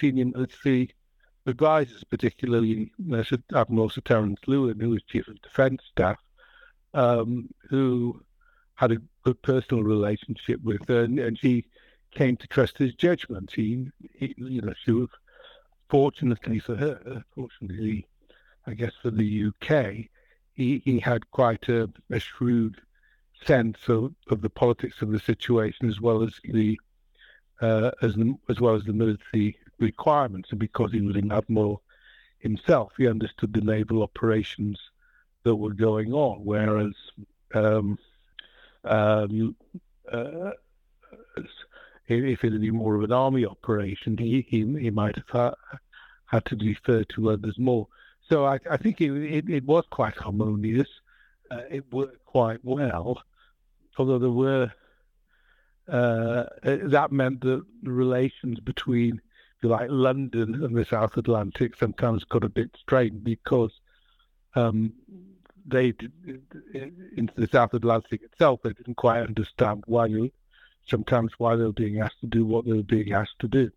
senior 0.01 0.27
military 0.27 0.91
advisors, 1.47 2.05
particularly 2.05 2.93
Admiral 3.55 3.91
Sir 3.91 4.01
Terence 4.03 4.41
Lewin, 4.47 4.81
who 4.81 4.91
was 4.91 5.03
Chief 5.05 5.27
of 5.29 5.41
Defence 5.43 5.83
Staff, 5.91 6.19
um, 6.95 7.49
who 7.69 8.21
had 8.75 8.93
a 8.93 9.03
good 9.25 9.41
personal 9.43 9.83
relationship 9.83 10.63
with 10.63 10.87
her, 10.89 11.03
and, 11.03 11.19
and 11.19 11.39
she 11.39 11.65
came 12.11 12.37
to 12.37 12.47
trust 12.47 12.79
his 12.79 12.95
judgment. 12.95 13.53
He, 13.55 13.91
he, 14.15 14.35
you 14.37 14.63
know, 14.63 14.75
she 14.85 14.93
was 14.93 15.09
fortunately 15.89 16.59
for 16.59 16.77
her, 16.77 17.25
fortunately 17.35 18.07
I 18.69 18.75
guess, 18.75 18.93
for 19.01 19.11
the 19.11 19.47
UK, 19.47 20.11
he, 20.53 20.83
he 20.85 21.01
had 21.01 21.31
quite 21.31 21.69
a, 21.71 21.89
a 22.11 22.19
shrewd 22.19 22.83
sense 23.47 23.79
of, 23.89 24.15
of 24.31 24.43
the 24.43 24.51
politics 24.51 25.01
of 25.01 25.11
the 25.11 25.21
situation 25.21 25.89
as 25.89 26.03
well 26.03 26.23
as 26.23 26.35
the 26.45 26.79
uh, 27.61 27.91
as 28.03 28.15
the, 28.15 28.37
as 28.49 28.61
well 28.61 28.75
as 28.75 28.85
the 28.85 28.93
military 28.93 29.59
requirements. 29.79 30.51
And 30.51 30.61
because 30.61 30.93
he 30.93 31.01
was 31.01 31.17
an 31.17 31.33
admiral 31.33 31.83
himself, 32.39 32.93
he 32.97 33.09
understood 33.09 33.53
the 33.53 33.63
naval 33.63 34.03
operations 34.03 34.79
that 35.45 35.57
were 35.57 35.73
going 35.73 36.13
on. 36.13 36.45
Whereas 36.45 36.93
um, 37.55 37.99
um, 38.85 39.57
uh, 40.13 40.51
if 42.09 42.45
it 42.45 42.53
had 42.53 42.61
been 42.61 42.77
more 42.77 42.97
of 42.97 43.03
an 43.03 43.13
army 43.13 43.45
operation, 43.45 44.17
he 44.17 44.47
he, 44.49 44.59
he 44.79 44.91
might 44.91 45.17
have 45.33 45.55
had, 46.27 46.45
to 46.47 46.57
defer 46.57 47.05
to 47.05 47.31
others 47.31 47.59
more. 47.59 47.87
So 48.29 48.45
I, 48.45 48.59
I 48.71 48.77
think 48.77 49.01
it, 49.01 49.11
it, 49.13 49.49
it, 49.49 49.65
was 49.65 49.85
quite 49.91 50.15
harmonious. 50.15 50.89
Uh, 51.51 51.63
it 51.71 51.91
worked 51.93 52.25
quite 52.27 52.63
well, 52.63 53.23
although 53.97 54.19
there 54.19 54.31
were 54.31 54.71
uh, 55.89 56.45
that 56.63 57.11
meant 57.11 57.41
that 57.41 57.65
the 57.83 57.91
relations 57.91 58.61
between, 58.61 59.21
like, 59.63 59.89
London 59.91 60.63
and 60.63 60.77
the 60.77 60.85
South 60.85 61.17
Atlantic 61.17 61.77
sometimes 61.77 62.25
got 62.25 62.45
a 62.45 62.49
bit 62.49 62.71
strained 62.79 63.25
because 63.25 63.73
um, 64.55 64.93
they, 65.67 65.95
into 67.17 67.33
the 67.37 67.49
South 67.51 67.73
Atlantic 67.73 68.23
itself, 68.23 68.61
they 68.63 68.73
didn't 68.75 68.97
quite 68.97 69.23
understand 69.23 69.83
why 69.87 70.07
sometimes 70.89 71.33
why 71.39 71.57
they 71.57 71.65
were 71.65 71.73
being 71.73 72.01
asked 72.01 72.21
to 72.21 72.27
do 72.27 72.45
what 72.45 72.65
they 72.65 72.73
were 72.73 72.83
being 72.83 73.13
asked 73.13 73.39
to 73.41 73.49
do. 73.49 73.71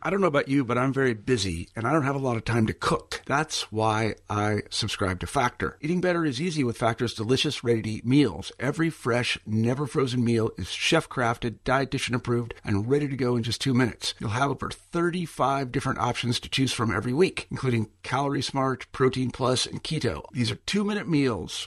I 0.00 0.10
don't 0.10 0.20
know 0.20 0.28
about 0.28 0.46
you, 0.46 0.64
but 0.64 0.78
I'm 0.78 0.92
very 0.92 1.12
busy 1.12 1.70
and 1.74 1.84
I 1.84 1.92
don't 1.92 2.04
have 2.04 2.14
a 2.14 2.20
lot 2.20 2.36
of 2.36 2.44
time 2.44 2.68
to 2.68 2.72
cook. 2.72 3.20
That's 3.26 3.72
why 3.72 4.14
I 4.30 4.62
subscribe 4.70 5.18
to 5.20 5.26
Factor. 5.26 5.76
Eating 5.80 6.00
better 6.00 6.24
is 6.24 6.40
easy 6.40 6.62
with 6.62 6.78
Factor's 6.78 7.14
delicious, 7.14 7.64
ready 7.64 7.82
to 7.82 7.90
eat 7.90 8.06
meals. 8.06 8.52
Every 8.60 8.90
fresh, 8.90 9.38
never 9.44 9.88
frozen 9.88 10.24
meal 10.24 10.52
is 10.56 10.68
chef 10.68 11.08
crafted, 11.08 11.58
dietitian 11.64 12.14
approved, 12.14 12.54
and 12.62 12.88
ready 12.88 13.08
to 13.08 13.16
go 13.16 13.34
in 13.34 13.42
just 13.42 13.60
two 13.60 13.74
minutes. 13.74 14.14
You'll 14.20 14.30
have 14.30 14.52
over 14.52 14.70
35 14.70 15.72
different 15.72 15.98
options 15.98 16.38
to 16.40 16.48
choose 16.48 16.72
from 16.72 16.94
every 16.94 17.12
week, 17.12 17.48
including 17.50 17.88
Calorie 18.04 18.40
Smart, 18.40 18.86
Protein 18.92 19.32
Plus, 19.32 19.66
and 19.66 19.82
Keto. 19.82 20.22
These 20.30 20.52
are 20.52 20.56
two 20.56 20.84
minute 20.84 21.08
meals 21.08 21.66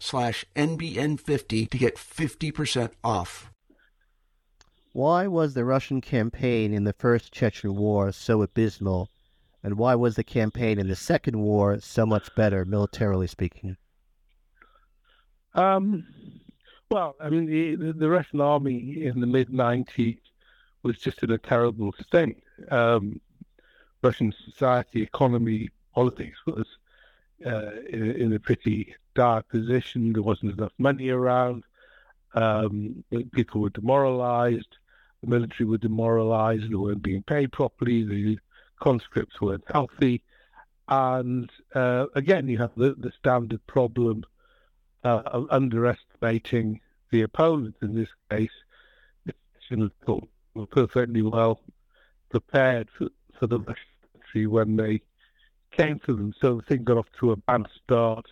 slash 0.00 0.44
NBN50 0.54 1.70
to 1.70 1.78
get 1.78 1.96
50% 1.96 2.92
off. 3.02 3.50
Why 4.92 5.26
was 5.26 5.54
the 5.54 5.64
Russian 5.64 6.00
campaign 6.00 6.72
in 6.72 6.84
the 6.84 6.94
First 6.94 7.32
Chechen 7.32 7.76
War 7.76 8.12
so 8.12 8.40
abysmal, 8.42 9.10
and 9.62 9.76
why 9.76 9.94
was 9.94 10.16
the 10.16 10.24
campaign 10.24 10.78
in 10.78 10.88
the 10.88 10.96
Second 10.96 11.38
War 11.38 11.78
so 11.80 12.06
much 12.06 12.34
better, 12.34 12.64
militarily 12.64 13.26
speaking? 13.26 13.76
Um, 15.54 16.06
well, 16.90 17.16
I 17.20 17.28
mean, 17.28 17.46
the, 17.46 17.92
the 17.92 18.08
Russian 18.08 18.40
army 18.40 19.04
in 19.04 19.20
the 19.20 19.26
mid 19.26 19.48
90s 19.48 20.18
was 20.82 20.98
just 20.98 21.22
in 21.22 21.30
a 21.30 21.38
terrible 21.38 21.92
state. 22.00 22.42
Um, 22.70 23.20
Russian 24.02 24.32
society, 24.44 25.02
economy, 25.02 25.70
politics 25.94 26.38
was 26.46 26.66
uh, 27.44 27.72
in, 27.90 28.12
in, 28.12 28.32
a 28.32 28.40
pretty 28.40 28.94
dark 29.14 29.48
position. 29.48 30.12
There 30.12 30.22
wasn't 30.22 30.58
enough 30.58 30.72
money 30.78 31.10
around. 31.10 31.64
Um, 32.34 33.04
people 33.32 33.60
were 33.60 33.70
demoralized. 33.70 34.76
The 35.22 35.28
military 35.28 35.68
were 35.68 35.78
demoralized. 35.78 36.70
They 36.70 36.74
weren't 36.74 37.02
being 37.02 37.22
paid 37.22 37.52
properly. 37.52 38.04
The 38.04 38.38
conscripts 38.80 39.40
weren't 39.40 39.64
healthy. 39.70 40.22
And 40.88 41.50
uh, 41.74 42.06
again, 42.14 42.48
you 42.48 42.58
have 42.58 42.72
the, 42.76 42.94
the 42.96 43.12
standard 43.18 43.66
problem 43.66 44.24
uh, 45.04 45.22
of 45.26 45.46
underestimating 45.50 46.80
the 47.10 47.22
opponent. 47.22 47.76
In 47.82 47.94
this 47.94 48.08
case, 48.30 48.50
were 50.54 50.66
perfectly 50.66 51.22
well 51.22 51.60
prepared 52.30 52.88
for, 52.96 53.08
for 53.38 53.46
the 53.46 53.58
military 53.58 54.46
when 54.46 54.76
they 54.76 55.00
came 55.70 55.98
to 56.00 56.14
them. 56.14 56.34
So 56.40 56.56
the 56.56 56.62
thing 56.62 56.84
got 56.84 56.98
off 56.98 57.06
to 57.20 57.32
a 57.32 57.36
bad 57.36 57.66
start 57.82 58.26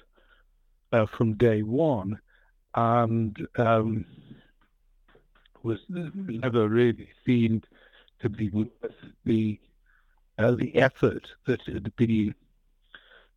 uh, 0.93 1.07
from 1.07 1.35
day 1.35 1.63
one, 1.63 2.19
and 2.75 3.37
um, 3.57 4.05
was 5.63 5.79
never 5.89 6.69
really 6.69 7.09
seen 7.25 7.63
to 8.21 8.29
be 8.29 8.51
worth 8.51 8.69
the 9.25 9.59
uh, 10.39 10.53
the 10.53 10.75
effort 10.77 11.29
that 11.47 11.63
had 11.63 11.95
been 11.97 12.35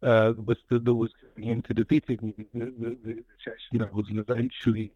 uh, 0.02 0.34
was 0.46 0.58
that 0.70 0.84
was 0.84 1.12
going 1.36 1.50
into 1.50 1.74
defeating 1.74 2.34
the, 2.54 2.66
the, 2.66 2.98
the 3.04 3.24
Chechens, 3.44 4.10
and 4.10 4.20
eventually 4.20 4.92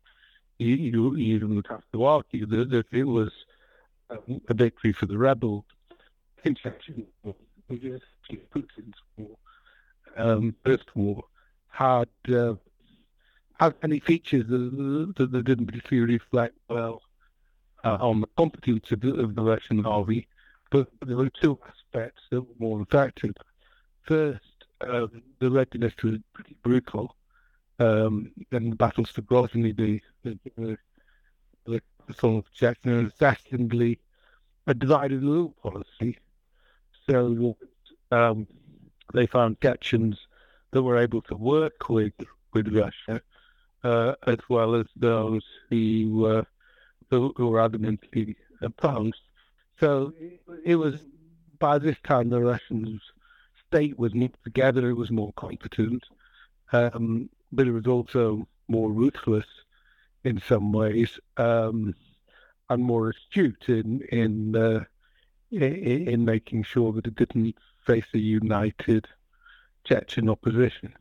you, 0.57 1.15
even 1.15 1.55
would 1.55 1.67
have 1.67 1.83
to 1.91 2.03
argue 2.03 2.45
that, 2.45 2.69
that 2.69 2.85
it 2.91 3.03
was 3.03 3.31
um, 4.09 4.41
a 4.49 4.53
victory 4.53 4.93
for 4.93 5.07
the 5.07 5.17
rebels 5.17 5.63
in 6.43 6.55
Putin's 8.37 8.97
war, 9.17 9.37
um, 10.17 10.55
first 10.65 10.95
war, 10.95 11.23
had 11.69 12.09
uh, 12.33 12.55
had 13.59 13.75
many 13.83 13.99
features 13.99 14.47
that, 14.47 15.29
that, 15.31 15.43
didn't 15.43 15.67
particularly 15.67 16.13
reflect 16.13 16.55
well 16.67 17.01
uh, 17.83 17.97
on 17.99 18.21
the 18.21 18.27
competence 18.37 18.91
of 18.91 19.01
the, 19.01 19.13
of 19.15 19.35
the 19.35 19.43
Russian 19.43 19.85
army, 19.85 20.27
but 20.71 20.87
there 21.05 21.17
were 21.17 21.29
two 21.29 21.59
aspects 21.67 22.23
that 22.29 22.41
were 22.41 22.55
more 22.59 22.81
effective. 22.81 23.33
First, 24.03 24.41
um, 24.81 25.21
the 25.39 25.51
readiness 25.51 25.93
was 26.03 26.17
pretty 26.33 26.55
brutal, 26.63 27.15
um, 27.79 28.31
and 28.51 28.71
the 28.71 28.75
battles 28.75 29.09
for 29.09 29.21
Grozny, 29.21 29.75
the, 29.75 30.01
the, 30.23 30.77
the, 31.65 31.81
of 32.23 32.45
Chechnya, 32.59 32.99
and 32.99 33.13
secondly, 33.17 33.99
a 34.67 34.73
divided 34.73 35.23
rule 35.23 35.55
policy. 35.61 36.17
So 37.07 37.55
um, 38.11 38.47
they 39.13 39.25
found 39.25 39.59
Chechens 39.61 40.17
that 40.71 40.83
were 40.83 40.97
able 40.97 41.21
to 41.23 41.35
work 41.35 41.89
with 41.89 42.13
with 42.53 42.67
Russia, 42.73 43.21
uh, 43.83 44.13
as 44.27 44.37
well 44.49 44.75
as 44.75 44.85
those 44.95 45.43
who, 45.69 46.19
were 46.21 46.45
who, 47.09 47.33
who 47.37 47.47
were 47.47 47.59
adamantly 47.59 48.35
opposed. 48.61 49.21
So 49.79 50.13
it 50.63 50.75
was 50.75 51.01
by 51.59 51.77
this 51.77 51.97
time 52.03 52.29
the 52.29 52.41
Russian 52.41 52.99
state 53.67 53.97
was 53.97 54.13
knit 54.13 54.35
together. 54.43 54.89
It 54.89 54.97
was 54.97 55.11
more 55.11 55.33
competent, 55.33 56.03
um, 56.73 57.29
but 57.51 57.67
it 57.67 57.71
was 57.71 57.87
also 57.87 58.47
more 58.67 58.91
ruthless 58.91 59.45
in 60.23 60.41
some 60.41 60.71
ways 60.71 61.19
um, 61.37 61.95
and 62.69 62.83
more 62.83 63.09
astute 63.09 63.69
in 63.69 64.01
in, 64.11 64.55
uh, 64.55 64.83
in 65.51 66.23
making 66.25 66.63
sure 66.63 66.93
that 66.93 67.07
it 67.07 67.15
didn't 67.15 67.55
face 67.85 68.05
a 68.13 68.17
united 68.17 69.07
Chechen 69.83 70.29
opposition. 70.29 70.93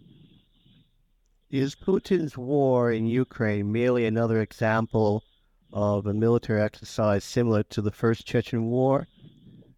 Is 1.50 1.74
Putin's 1.74 2.38
war 2.38 2.92
in 2.92 3.06
Ukraine 3.06 3.70
merely 3.72 4.06
another 4.06 4.40
example 4.40 5.22
of 5.72 6.06
a 6.06 6.14
military 6.14 6.62
exercise 6.62 7.24
similar 7.24 7.62
to 7.64 7.82
the 7.82 7.90
First 7.90 8.26
Chechen 8.26 8.66
War? 8.66 9.06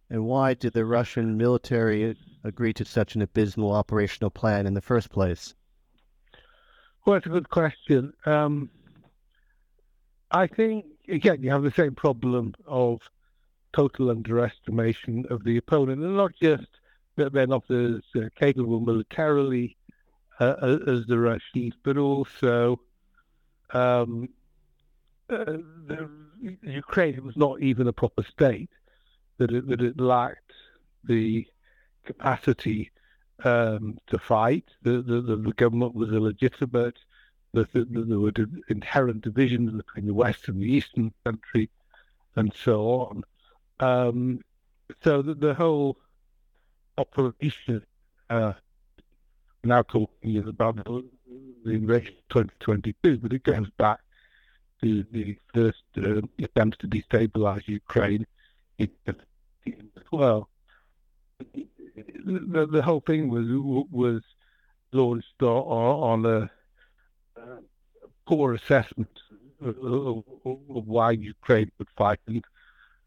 And 0.09 0.25
why 0.25 0.53
did 0.53 0.73
the 0.73 0.85
Russian 0.85 1.37
military 1.37 2.15
agree 2.43 2.73
to 2.73 2.85
such 2.85 3.15
an 3.15 3.21
abysmal 3.21 3.71
operational 3.71 4.29
plan 4.29 4.67
in 4.67 4.73
the 4.73 4.81
first 4.81 5.09
place? 5.09 5.55
Well, 7.05 7.17
it's 7.17 7.25
a 7.25 7.29
good 7.29 7.49
question. 7.49 8.13
Um, 8.25 8.69
I 10.31 10.47
think, 10.47 10.85
again, 11.07 11.43
you 11.43 11.49
have 11.51 11.63
the 11.63 11.71
same 11.71 11.95
problem 11.95 12.53
of 12.65 13.01
total 13.73 14.11
underestimation 14.11 15.25
of 15.29 15.43
the 15.43 15.57
opponent, 15.57 16.01
and 16.03 16.15
not 16.15 16.31
just 16.41 16.67
they're 17.15 17.47
not 17.47 17.69
as 17.69 18.01
uh, 18.15 18.29
capable 18.35 18.79
militarily 18.79 19.77
uh, 20.39 20.77
as 20.87 21.05
the 21.07 21.17
Russians, 21.17 21.73
but 21.83 21.97
also 21.97 22.79
um, 23.71 24.29
uh, 25.29 25.57
the, 25.87 26.09
Ukraine 26.61 27.23
was 27.23 27.37
not 27.37 27.61
even 27.61 27.87
a 27.87 27.93
proper 27.93 28.23
state, 28.23 28.69
that 29.37 29.51
it, 29.51 29.67
that 29.67 29.81
it 29.81 29.99
lacked 29.99 30.53
the 31.03 31.45
capacity 32.05 32.91
um, 33.43 33.97
to 34.07 34.17
fight, 34.19 34.65
the, 34.83 35.01
the, 35.01 35.21
the, 35.21 35.53
government 35.53 35.95
was 35.95 36.09
illegitimate, 36.09 36.97
that 37.53 37.71
the, 37.73 37.85
there 37.89 38.19
were 38.19 38.33
inherent 38.69 39.21
divisions 39.21 39.71
between 39.71 40.05
the 40.05 40.13
West 40.13 40.47
and 40.47 40.61
the 40.61 40.65
Eastern 40.65 41.13
country, 41.25 41.69
and 42.35 42.53
so 42.53 42.85
on. 42.89 43.23
Um, 43.79 44.39
so 45.03 45.21
the, 45.21 45.33
the 45.33 45.53
whole 45.53 45.97
operation 46.97 47.83
uh, 48.29 48.53
now 49.63 49.81
talking 49.83 50.37
about 50.47 50.75
the 50.85 51.71
invasion 51.71 52.13
2022, 52.29 53.17
but 53.17 53.33
it 53.33 53.43
goes 53.43 53.69
back 53.77 53.99
to 54.81 55.05
the 55.11 55.37
first 55.53 55.83
uh, 55.97 56.21
attempts 56.39 56.77
to 56.79 56.87
destabilize 56.87 57.67
Ukraine 57.67 58.25
in 58.77 58.89
as 59.07 60.03
well. 60.11 60.49
The, 61.53 62.67
the, 62.69 62.81
whole 62.81 63.01
thing 63.01 63.29
was 63.29 63.45
was 63.91 64.21
launched 64.91 65.41
on, 65.41 66.25
a 66.25 66.49
uh, 67.39 67.57
poor 68.27 68.53
assessment 68.53 69.09
of, 69.61 69.77
of, 69.77 70.23
of, 70.45 70.87
why 70.87 71.11
Ukraine 71.11 71.71
would 71.77 71.87
fight 71.97 72.19
and, 72.27 72.43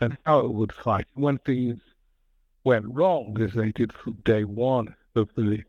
and 0.01 0.17
how 0.25 0.41
it 0.41 0.53
would 0.53 0.73
fight. 0.73 1.07
When 1.15 1.39
things 1.39 1.81
went 2.67 2.85
wrong, 2.89 3.41
as 3.41 3.55
they 3.55 3.71
did 3.71 3.93
from 3.93 4.15
day 4.25 4.43
one 4.43 4.93
of 5.15 5.29
the 5.37 5.63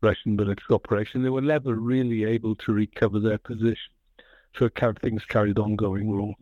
Russian 0.00 0.34
military 0.34 0.74
operation, 0.74 1.22
they 1.22 1.30
were 1.30 1.40
never 1.40 1.76
really 1.76 2.24
able 2.24 2.56
to 2.56 2.72
recover 2.72 3.20
their 3.20 3.38
position. 3.38 3.92
So 4.58 4.68
things 5.00 5.24
carried 5.24 5.60
on 5.60 5.76
going 5.76 6.10
wrong. 6.10 6.34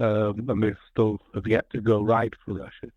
Um, 0.00 0.50
and 0.50 0.62
they 0.62 0.74
still 0.90 1.20
have 1.34 1.46
yet 1.46 1.70
to 1.70 1.80
go 1.80 2.02
right 2.02 2.34
for 2.44 2.54
Russia. 2.54 2.88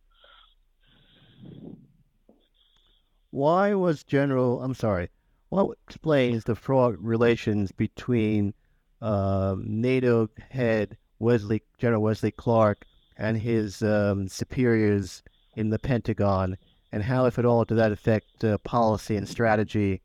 Why 3.30 3.76
was 3.76 4.04
General, 4.04 4.62
I'm 4.64 4.74
sorry, 4.74 5.10
what 5.50 5.78
explains 5.88 6.46
the 6.46 6.56
fraught 6.56 6.98
relations 6.98 7.72
between 7.72 8.56
uh, 9.02 9.56
NATO 9.60 10.30
head 10.50 10.98
Wesley, 11.20 11.62
General 11.78 12.02
Wesley 12.02 12.32
Clark 12.32 12.86
and 13.18 13.38
his 13.38 13.84
um, 13.84 14.28
superiors 14.28 15.22
in 15.56 15.70
the 15.70 15.80
Pentagon 15.80 16.58
and 16.93 17.01
how, 17.01 17.26
if 17.26 17.39
at 17.39 17.45
all, 17.45 17.66
did 17.66 17.80
that 17.80 17.91
affect 17.91 18.43
uh, 18.43 18.60
policy 18.60 19.16
and 19.16 19.28
strategy 19.28 19.99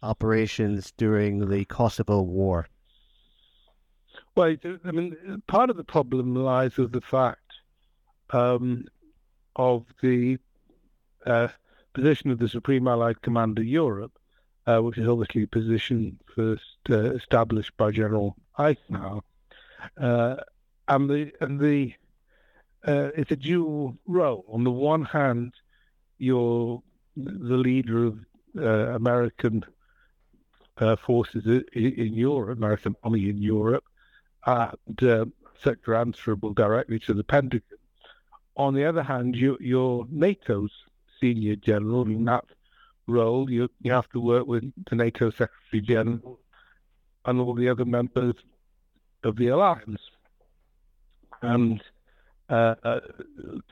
operations 0.00 0.92
during 0.96 1.48
the 1.48 1.64
Kosovo 1.64 2.22
War? 2.22 2.68
Well, 4.36 4.54
I 4.84 4.90
mean, 4.92 5.42
part 5.48 5.70
of 5.70 5.76
the 5.76 5.82
problem 5.82 6.36
lies 6.36 6.76
with 6.76 6.92
the 6.92 7.00
fact 7.00 7.52
um, 8.30 8.84
of 9.56 9.86
the 10.02 10.38
uh, 11.26 11.48
position 11.94 12.30
of 12.30 12.38
the 12.38 12.48
Supreme 12.48 12.86
Allied 12.86 13.20
Commander 13.22 13.64
Europe, 13.64 14.12
uh, 14.68 14.78
which 14.78 14.98
is 14.98 15.08
obviously 15.08 15.42
a 15.42 15.48
position 15.48 16.16
first 16.36 16.78
uh, 16.90 17.12
established 17.14 17.76
by 17.76 17.90
General 17.90 18.36
Eisenhower, 18.56 19.22
uh, 20.00 20.36
and 20.86 21.10
the 21.10 21.32
and 21.40 21.58
the 21.58 21.92
uh, 22.86 23.10
it's 23.16 23.30
a 23.30 23.36
dual 23.36 23.96
role. 24.06 24.44
On 24.48 24.64
the 24.64 24.70
one 24.70 25.04
hand, 25.04 25.54
you're 26.18 26.82
the 27.16 27.56
leader 27.56 28.06
of 28.06 28.18
uh, 28.58 28.94
American 28.94 29.64
forces 31.04 31.44
in 31.74 32.14
Europe, 32.14 32.56
American 32.56 32.96
army 33.04 33.28
in 33.28 33.38
Europe, 33.38 33.84
and 34.46 35.02
uh, 35.02 35.26
sector 35.62 35.94
answerable 35.94 36.54
directly 36.54 36.98
to 37.00 37.12
the 37.12 37.24
Pentagon. 37.24 37.78
On 38.56 38.74
the 38.74 38.84
other 38.84 39.02
hand, 39.02 39.36
you, 39.36 39.56
you're 39.60 40.06
NATO's 40.10 40.72
senior 41.20 41.56
general 41.56 42.06
in 42.06 42.24
that 42.24 42.44
role. 43.06 43.50
You, 43.50 43.68
you 43.82 43.92
have 43.92 44.08
to 44.10 44.20
work 44.20 44.46
with 44.46 44.72
the 44.88 44.96
NATO 44.96 45.30
Secretary 45.30 45.82
General 45.82 46.40
and 47.24 47.40
all 47.40 47.54
the 47.54 47.68
other 47.68 47.84
members 47.84 48.34
of 49.22 49.36
the 49.36 49.48
alliance. 49.48 50.00
And 51.42 51.80
uh, 51.80 51.84
uh, 52.50 53.00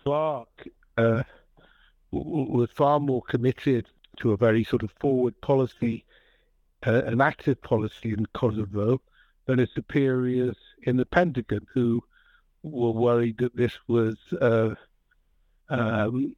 Clark 0.02 0.68
uh, 0.96 1.22
was 2.10 2.70
far 2.74 3.00
more 3.00 3.22
committed 3.22 3.86
to 4.18 4.32
a 4.32 4.36
very 4.36 4.64
sort 4.64 4.82
of 4.82 4.90
forward 5.00 5.40
policy, 5.40 6.04
uh, 6.86 7.02
an 7.04 7.20
active 7.20 7.60
policy 7.62 8.12
in 8.12 8.26
Kosovo, 8.34 9.00
than 9.46 9.58
his 9.58 9.70
superiors 9.74 10.56
in 10.82 10.96
the 10.96 11.06
Pentagon, 11.06 11.66
who 11.72 12.02
were 12.62 12.90
worried 12.90 13.38
that 13.38 13.56
this 13.56 13.72
was 13.86 14.16
uh, 14.40 14.74
um, 15.68 16.34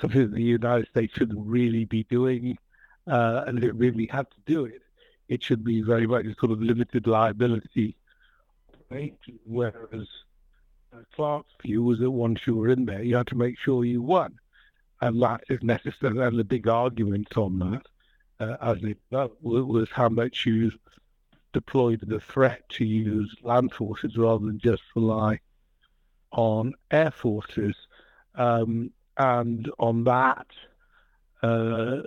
something 0.00 0.22
that 0.22 0.34
the 0.34 0.42
United 0.42 0.88
States 0.88 1.14
shouldn't 1.14 1.46
really 1.46 1.84
be 1.84 2.04
doing, 2.04 2.56
uh, 3.06 3.44
and 3.46 3.62
it 3.62 3.74
really 3.74 4.06
had 4.06 4.30
to 4.30 4.36
do 4.46 4.64
it, 4.64 4.82
it 5.28 5.42
should 5.42 5.64
be 5.64 5.82
very 5.82 6.06
much 6.06 6.24
a 6.26 6.34
sort 6.38 6.52
of 6.52 6.62
limited 6.62 7.06
liability. 7.06 7.96
Whereas 9.44 9.92
uh, 9.92 10.25
Clark's 11.14 11.52
view 11.62 11.82
was 11.82 11.98
that 11.98 12.10
once 12.10 12.46
you 12.46 12.56
were 12.56 12.68
in 12.68 12.86
there, 12.86 13.02
you 13.02 13.16
had 13.16 13.26
to 13.28 13.34
make 13.34 13.58
sure 13.58 13.84
you 13.84 14.02
won. 14.02 14.38
And 15.00 15.20
that 15.22 15.42
is 15.48 15.62
necessary. 15.62 16.18
And 16.18 16.38
the 16.38 16.44
big 16.44 16.68
argument 16.68 17.36
on 17.36 17.58
that, 17.58 17.82
uh, 18.40 18.56
as 18.60 18.82
it 18.82 18.98
was 19.10 19.88
how 19.90 20.08
much 20.08 20.46
you 20.46 20.72
deployed 21.52 22.00
the 22.06 22.20
threat 22.20 22.68
to 22.68 22.84
use 22.84 23.34
land 23.42 23.72
forces 23.72 24.16
rather 24.16 24.46
than 24.46 24.58
just 24.58 24.82
rely 24.94 25.40
on 26.32 26.74
air 26.90 27.10
forces. 27.10 27.76
Um, 28.34 28.90
and 29.16 29.70
on 29.78 30.04
that, 30.04 30.46
uh, 31.42 32.02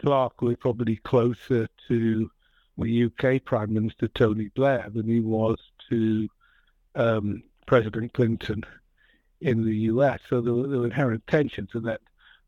Clark 0.00 0.40
was 0.42 0.56
probably 0.60 0.96
closer 0.96 1.68
to 1.88 2.30
the 2.78 3.04
UK 3.04 3.44
Prime 3.44 3.74
Minister 3.74 4.08
Tony 4.08 4.48
Blair 4.54 4.88
than 4.92 5.06
he 5.06 5.20
was 5.20 5.58
to 5.90 6.28
um, 6.94 7.42
President 7.68 8.14
Clinton 8.14 8.64
in 9.42 9.62
the 9.62 9.76
US. 9.92 10.20
So 10.30 10.40
there 10.40 10.54
were, 10.54 10.66
there 10.66 10.78
were 10.78 10.86
inherent 10.86 11.22
tensions, 11.26 11.68
and 11.74 11.84
that 11.84 12.00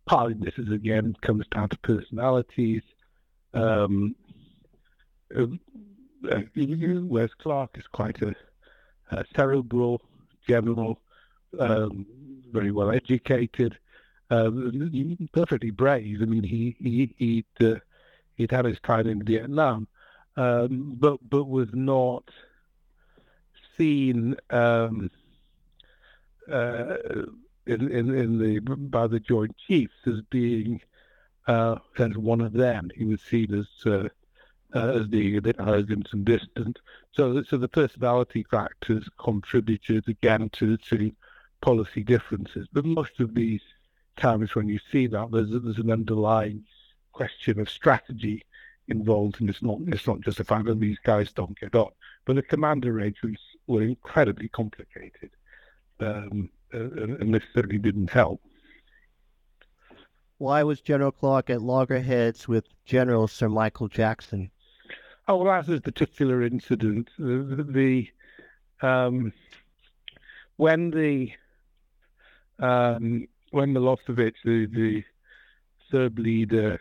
partly 0.07 0.33
this 0.33 0.55
is 0.57 0.73
again 0.73 1.15
comes 1.21 1.45
down 1.55 1.69
to 1.69 1.79
personalities. 1.81 2.83
Um, 3.53 4.17
uh, 5.37 5.47
Wes 6.57 7.31
Clark 7.39 7.77
is 7.77 7.87
quite 7.93 8.23
a, 8.23 8.35
a 9.11 9.25
cerebral 9.37 10.01
general, 10.49 10.99
um, 11.59 12.07
very 12.51 12.73
well 12.73 12.91
educated, 12.91 13.79
um, 14.31 15.29
perfectly 15.35 15.71
brave. 15.71 16.23
I 16.23 16.25
mean, 16.25 16.45
he 16.45 16.77
he 16.81 17.15
he'd, 17.19 17.67
uh, 17.67 17.79
he'd 18.37 18.51
had 18.51 18.65
his 18.65 18.81
time 18.81 19.07
in 19.07 19.23
Vietnam, 19.23 19.87
um, 20.39 20.97
but 20.99 21.19
but 21.29 21.45
was 21.45 21.69
not 21.75 22.25
seen 23.81 24.37
um, 24.51 25.11
uh, 26.53 26.97
in, 27.67 27.91
in 27.91 28.15
in 28.15 28.39
the 28.39 28.61
by 28.61 29.07
the 29.07 29.21
Joint 29.21 29.57
Chiefs 29.67 29.95
as 30.07 30.21
being 30.29 30.81
uh, 31.47 31.77
as 31.99 32.17
one 32.17 32.43
of 32.43 32.53
them. 32.53 32.91
He 32.95 33.05
was 33.05 33.23
seen 33.23 33.55
as 33.55 33.87
uh, 33.87 34.09
uh, 34.75 34.93
as 35.01 35.07
being 35.07 35.37
a 35.37 35.43
bit 35.43 35.57
arrogant 35.59 36.09
and 36.13 36.25
distant. 36.25 36.79
So, 37.13 37.43
so 37.43 37.57
the 37.57 37.69
personality 37.69 38.45
factors 38.51 39.09
contributed 39.19 40.09
again 40.09 40.51
to, 40.51 40.77
to 40.77 41.13
policy 41.61 42.03
differences. 42.05 42.69
But 42.73 42.85
most 42.85 43.19
of 43.19 43.35
these 43.35 43.63
times 44.17 44.55
when 44.55 44.69
you 44.69 44.79
see 44.93 45.07
that, 45.09 45.31
there's, 45.33 45.51
there's 45.51 45.79
an 45.79 45.91
underlying 45.91 46.65
question 47.13 47.59
of 47.59 47.69
strategy 47.69 48.45
involved, 48.89 49.41
and 49.41 49.49
it's 49.49 49.63
not 49.63 49.79
it's 49.89 50.07
not 50.07 50.21
just 50.21 50.39
the 50.39 50.45
fact 50.45 50.67
that 50.67 50.81
these 50.81 50.99
guys 51.03 51.33
don't 51.33 51.59
get 51.59 51.75
on. 51.75 51.91
But 52.25 52.37
the 52.37 52.43
command 52.43 52.85
arrangements 52.87 53.41
were 53.71 53.83
incredibly 53.83 54.49
complicated, 54.49 55.31
um, 56.01 56.51
and, 56.73 57.33
this 57.33 57.43
certainly 57.55 57.79
didn't 57.79 58.11
help. 58.11 58.41
Why 60.39 60.63
was 60.63 60.81
General 60.81 61.13
Clark 61.13 61.51
at 61.51 61.63
loggerheads 61.63 62.49
with 62.49 62.65
General 62.85 63.29
Sir 63.29 63.49
Michael 63.49 63.89
Jackson? 63.89 64.51
Oh, 65.29 65.37
well, 65.37 65.53
that's 65.55 65.69
a 65.69 65.81
particular 65.81 66.43
incident. 66.43 67.09
The, 67.19 67.65
the 67.69 68.87
um, 68.87 69.33
when 70.57 70.91
the 70.91 71.33
um, 72.59 73.29
when 73.51 73.73
Milosevic, 73.75 74.35
the, 74.45 74.67
the 74.67 75.05
Serb 75.91 76.19
leader, 76.19 76.81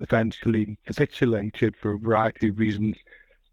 eventually 0.00 0.76
capitulated 0.86 1.76
for 1.76 1.92
a 1.92 1.98
variety 1.98 2.48
of 2.48 2.58
reasons, 2.58 2.96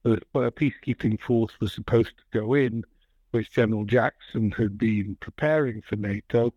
a 0.05 0.51
peacekeeping 0.51 1.19
force 1.19 1.53
was 1.59 1.73
supposed 1.73 2.13
to 2.17 2.39
go 2.39 2.53
in, 2.53 2.83
which 3.31 3.51
General 3.51 3.85
Jackson 3.85 4.51
had 4.51 4.77
been 4.77 5.17
preparing 5.19 5.81
for 5.81 5.95
NATO, 5.95 6.53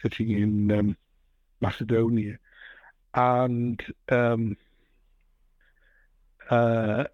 sitting 0.00 0.30
in 0.30 0.72
um, 0.72 0.96
Macedonia, 1.60 2.38
and 3.14 3.82
um, 4.10 4.56
uh, 6.50 7.04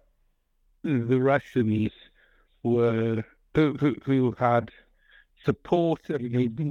the 0.83 1.19
Russians 1.19 1.91
were 2.63 3.23
who, 3.55 3.73
who, 3.73 3.95
who 4.03 4.35
had 4.37 4.71
supported, 5.43 6.21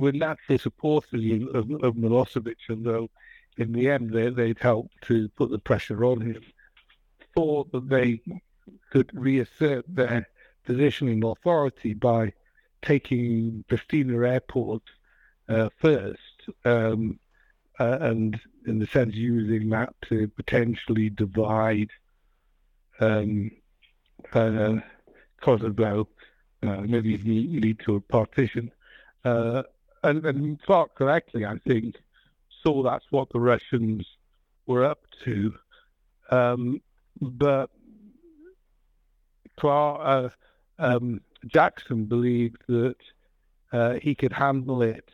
were 0.00 0.12
naturally 0.12 0.58
supporters 0.58 1.24
of, 1.54 1.70
of 1.82 1.94
Milosevic, 1.94 2.56
although 2.70 3.10
in 3.56 3.72
the 3.72 3.90
end 3.90 4.10
they, 4.12 4.30
they'd 4.30 4.58
helped 4.58 4.94
to 5.02 5.28
put 5.30 5.50
the 5.50 5.58
pressure 5.58 6.04
on 6.04 6.20
him, 6.20 6.42
thought 7.34 7.70
that 7.72 7.88
they 7.88 8.20
could 8.90 9.10
reassert 9.12 9.84
their 9.88 10.28
position 10.64 11.08
and 11.08 11.24
authority 11.24 11.94
by 11.94 12.32
taking 12.82 13.64
Pristina 13.68 14.28
Airport 14.28 14.82
uh, 15.48 15.68
first, 15.78 16.18
um, 16.64 17.18
uh, 17.80 17.98
and 18.00 18.38
in 18.66 18.78
the 18.78 18.86
sense 18.86 19.14
using 19.14 19.70
that 19.70 19.94
to 20.08 20.28
potentially 20.28 21.10
divide 21.10 21.90
um, 23.00 23.50
uh, 24.32 24.76
Kosovo, 25.40 26.08
uh, 26.62 26.80
maybe 26.80 27.16
lead 27.18 27.78
to 27.80 27.96
a 27.96 28.00
partition. 28.00 28.70
Uh, 29.24 29.62
and, 30.02 30.24
and 30.26 30.62
Clark 30.62 30.94
correctly, 30.94 31.44
I 31.44 31.58
think, 31.66 31.96
saw 32.62 32.82
that's 32.82 33.06
what 33.10 33.30
the 33.30 33.40
Russians 33.40 34.06
were 34.66 34.84
up 34.84 35.00
to. 35.24 35.54
Um, 36.30 36.80
but 37.20 37.70
Clark, 39.58 40.00
uh, 40.78 40.82
um, 40.82 41.20
Jackson 41.46 42.04
believed 42.04 42.62
that 42.68 42.96
uh, 43.72 43.94
he 43.94 44.14
could 44.14 44.32
handle 44.32 44.82
it 44.82 45.10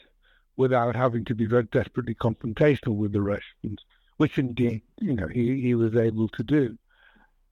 without 0.56 0.94
having 0.94 1.24
to 1.24 1.34
be 1.34 1.46
very 1.46 1.64
desperately 1.64 2.14
confrontational 2.14 2.94
with 2.94 3.12
the 3.12 3.20
Russians, 3.20 3.80
which 4.18 4.38
indeed, 4.38 4.82
you 5.00 5.14
know, 5.14 5.26
he, 5.26 5.60
he 5.60 5.74
was 5.74 5.96
able 5.96 6.28
to 6.28 6.42
do. 6.42 6.78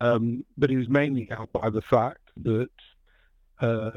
Um, 0.01 0.45
but 0.59 0.71
he 0.71 0.77
was 0.77 0.89
mainly 0.89 1.27
helped 1.31 1.53
by 1.53 1.71
the 1.71 1.83
fact 1.83 2.31
that 2.43 2.71
uh, 3.61 3.91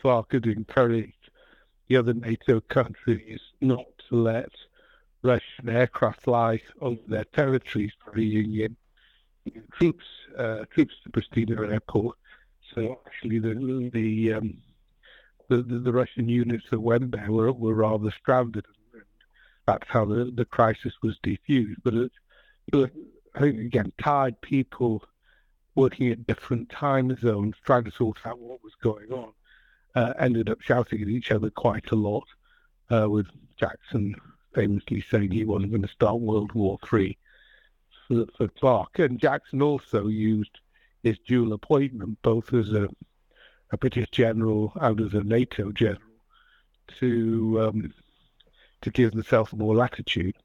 Clark 0.00 0.32
had 0.32 0.46
encouraged 0.46 1.30
the 1.88 1.96
other 1.96 2.14
NATO 2.14 2.60
countries 2.60 3.40
not 3.60 3.86
to 4.08 4.16
let 4.16 4.50
Russian 5.22 5.68
aircraft 5.68 6.22
fly 6.22 6.60
over 6.80 7.00
their 7.06 7.24
territories, 7.24 7.92
bringing 8.12 8.54
in 8.56 8.76
troops 9.72 10.04
uh, 10.38 10.64
troops 10.72 10.94
to 11.04 11.10
Pristina 11.10 11.72
Airport. 11.72 12.16
So 12.74 13.00
actually, 13.06 13.38
the 13.38 13.90
the, 13.92 14.32
um, 14.34 14.56
the, 15.48 15.62
the, 15.62 15.78
the 15.78 15.92
Russian 15.92 16.28
units 16.28 16.64
that 16.70 16.80
went 16.80 17.10
there 17.10 17.30
were, 17.30 17.52
were 17.52 17.74
rather 17.74 18.10
stranded. 18.10 18.64
that's 19.66 19.88
how 19.88 20.04
the, 20.04 20.32
the 20.34 20.44
crisis 20.44 20.94
was 21.02 21.18
defused. 21.24 21.76
But, 21.84 21.94
it, 21.94 22.12
but 22.70 22.90
I 23.34 23.40
think, 23.40 23.58
again, 23.60 23.92
tired 24.02 24.40
people 24.40 25.04
working 25.74 26.10
at 26.10 26.26
different 26.26 26.68
time 26.70 27.16
zones, 27.20 27.54
trying 27.64 27.84
to 27.84 27.90
sort 27.90 28.18
out 28.24 28.38
what 28.38 28.62
was 28.62 28.74
going 28.82 29.12
on, 29.12 29.32
uh, 29.94 30.12
ended 30.18 30.48
up 30.48 30.60
shouting 30.60 31.02
at 31.02 31.08
each 31.08 31.30
other 31.30 31.50
quite 31.50 31.90
a 31.90 31.96
lot, 31.96 32.24
uh, 32.90 33.08
with 33.08 33.26
Jackson 33.56 34.14
famously 34.54 35.04
saying 35.10 35.30
he 35.30 35.44
wasn't 35.44 35.70
going 35.70 35.82
to 35.82 35.88
start 35.88 36.20
World 36.20 36.52
War 36.52 36.78
Three 36.84 37.16
for, 38.12 38.26
for 38.36 38.48
Clark. 38.48 38.98
And 38.98 39.18
Jackson 39.18 39.62
also 39.62 40.08
used 40.08 40.60
his 41.02 41.18
dual 41.26 41.52
appointment, 41.52 42.18
both 42.22 42.52
as 42.52 42.72
a, 42.72 42.88
a 43.70 43.76
British 43.76 44.08
general 44.10 44.72
and 44.76 45.00
as 45.00 45.14
a 45.14 45.22
NATO 45.22 45.72
general, 45.72 46.00
to 47.00 47.60
um, 47.60 47.94
to 48.82 48.90
give 48.90 49.12
himself 49.12 49.52
more 49.52 49.74
latitude. 49.74 50.36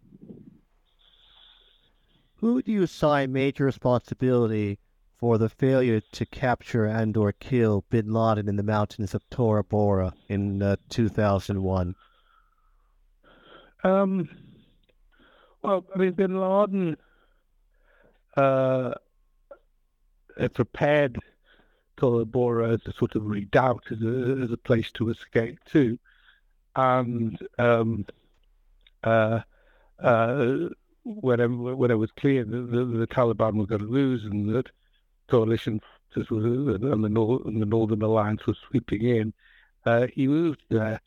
Who 2.35 2.61
do 2.61 2.71
you 2.71 2.83
assign 2.83 3.33
major 3.33 3.65
responsibility 3.65 4.77
for 5.17 5.39
the 5.39 5.49
failure 5.49 5.99
to 6.11 6.25
capture 6.27 6.85
and 6.85 7.17
or 7.17 7.31
kill 7.31 7.83
bin 7.89 8.13
Laden 8.13 8.47
in 8.47 8.55
the 8.55 8.63
mountains 8.63 9.15
of 9.15 9.27
Tora 9.31 9.63
Bora 9.63 10.13
in 10.29 10.61
uh, 10.61 10.75
2001? 10.89 11.95
Um, 13.83 14.29
well, 15.63 15.83
I 15.95 15.97
mean, 15.97 16.11
bin 16.11 16.39
Laden 16.39 16.97
uh, 18.37 18.93
prepared 20.53 21.17
Tora 21.97 22.25
Bora 22.25 22.73
as 22.73 22.81
a 22.85 22.93
sort 22.93 23.15
of 23.15 23.25
redoubt, 23.25 23.85
as 23.91 24.01
a, 24.01 24.43
as 24.43 24.51
a 24.51 24.57
place 24.57 24.91
to 24.93 25.09
escape 25.09 25.57
to. 25.71 25.97
And 26.75 27.39
um, 27.57 28.05
uh, 29.03 29.41
uh, 29.99 30.69
when, 31.03 31.39
it, 31.39 31.47
when 31.47 31.91
it 31.91 31.95
was 31.95 32.11
clear 32.11 32.43
that 32.43 32.71
the, 32.71 32.85
the 32.85 33.07
Taliban 33.07 33.55
were 33.55 33.65
going 33.65 33.81
to 33.81 33.87
lose 33.87 34.23
and 34.25 34.53
that 34.53 34.67
coalition 35.27 35.81
and 36.15 36.25
the, 36.29 37.41
and 37.45 37.61
the 37.61 37.65
Northern 37.65 38.01
Alliance 38.01 38.45
was 38.45 38.57
sweeping 38.69 39.03
in, 39.03 39.33
uh, 39.85 40.07
he 40.07 40.27
moved 40.27 40.61
there. 40.69 40.99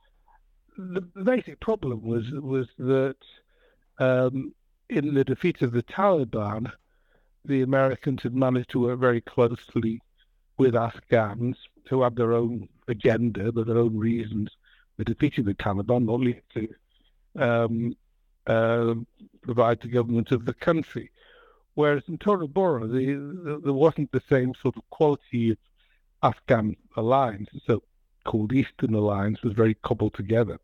The 0.76 1.01
basic 1.01 1.61
problem 1.61 2.03
was 2.03 2.31
was 2.31 2.68
that 2.78 3.16
um, 3.99 4.55
in 4.89 5.14
the 5.14 5.24
defeat 5.24 5.62
of 5.62 5.72
the 5.72 5.83
Taliban, 5.83 6.72
the 7.45 7.62
Americans 7.62 8.22
had 8.22 8.34
managed 8.34 8.70
to 8.70 8.80
work 8.80 8.99
very 8.99 9.20
closely 9.20 10.01
with 10.59 10.74
Afghans 10.76 11.57
who 11.88 12.03
had 12.03 12.16
their 12.16 12.32
own 12.32 12.68
agenda, 12.88 13.51
their 13.51 13.78
own 13.78 13.97
reasons 13.97 14.51
for 14.97 15.05
defeating 15.05 15.45
the 15.45 15.55
Taliban, 15.55 16.05
not 16.05 16.20
least 16.20 16.43
to 16.55 16.68
um, 17.36 17.97
uh, 18.47 18.95
provide 19.43 19.80
the 19.80 19.88
government 19.88 20.32
of 20.32 20.45
the 20.45 20.55
country. 20.55 21.11
Whereas 21.74 22.03
in 22.09 22.18
Tora 22.18 22.47
Bora, 22.47 22.86
the, 22.86 23.14
the, 23.14 23.61
there 23.64 23.72
wasn't 23.72 24.12
the 24.12 24.22
same 24.28 24.53
sort 24.61 24.76
of 24.76 24.88
quality 24.91 25.51
of 25.51 25.59
Afghan 26.22 26.76
alliance. 26.97 27.49
So 27.66 27.82
called 28.24 28.53
Eastern 28.53 28.95
Alliance 28.95 29.43
was 29.43 29.55
very 29.55 29.74
cobbled 29.74 30.14
together. 30.14 30.59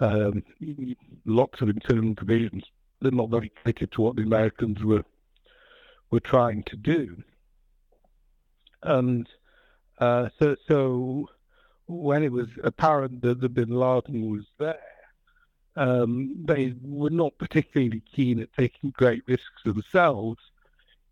Um, 0.00 0.42
lots 1.24 1.60
of 1.60 1.68
internal 1.68 2.14
divisions. 2.14 2.64
They're 3.00 3.10
not 3.10 3.30
very 3.30 3.52
related 3.64 3.92
to 3.92 4.02
what 4.02 4.16
the 4.16 4.22
Americans 4.22 4.82
were 4.82 5.04
were 6.10 6.20
trying 6.20 6.62
to 6.64 6.76
do. 6.76 7.22
And 8.82 9.28
uh, 9.98 10.28
so, 10.38 10.56
so 10.68 11.28
when 11.86 12.22
it 12.22 12.32
was 12.32 12.48
apparent 12.62 13.22
that 13.22 13.40
the 13.40 13.48
Bin 13.48 13.70
Laden 13.70 14.30
was 14.30 14.44
there, 14.58 14.78
um, 15.76 16.34
they 16.44 16.74
were 16.82 17.10
not 17.10 17.36
particularly 17.38 18.02
keen 18.14 18.40
at 18.40 18.52
taking 18.54 18.90
great 18.90 19.22
risks 19.26 19.62
themselves. 19.64 20.40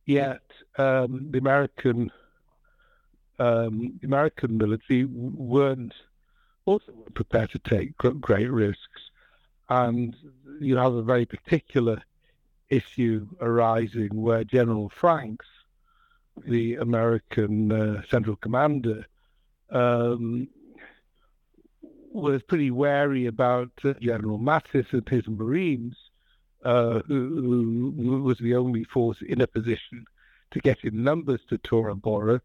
Yet 0.06 0.42
um, 0.78 1.28
the 1.30 1.38
American 1.38 2.10
um, 3.38 3.98
the 4.00 4.06
American 4.06 4.56
military 4.56 5.04
weren't 5.04 5.94
also 6.66 6.92
prepared 7.14 7.50
to 7.50 7.58
take 7.58 7.96
great 7.96 8.50
risks, 8.50 9.10
and 9.68 10.14
you 10.60 10.76
have 10.76 10.94
a 10.94 11.02
very 11.02 11.26
particular 11.26 12.00
issue 12.70 13.26
arising 13.40 14.10
where 14.12 14.44
General 14.44 14.88
Franks, 14.88 15.46
the 16.46 16.76
American 16.76 17.72
uh, 17.72 18.02
Central 18.10 18.36
Commander, 18.36 19.06
um, 19.70 20.48
was 22.10 22.42
pretty 22.42 22.70
wary 22.70 23.26
about 23.26 23.70
uh, 23.84 23.92
General 24.00 24.38
Mattis 24.38 24.92
and 24.92 25.08
his 25.08 25.26
Marines, 25.26 25.96
uh, 26.64 27.00
who, 27.06 27.92
who, 27.96 28.22
was 28.22 28.38
the 28.38 28.54
only 28.54 28.84
force 28.84 29.18
in 29.20 29.40
a 29.40 29.46
position 29.46 30.04
to 30.52 30.60
get 30.60 30.84
in 30.84 31.02
numbers 31.02 31.40
to 31.48 31.58
Tora 31.58 31.94
Bora, 31.94 32.40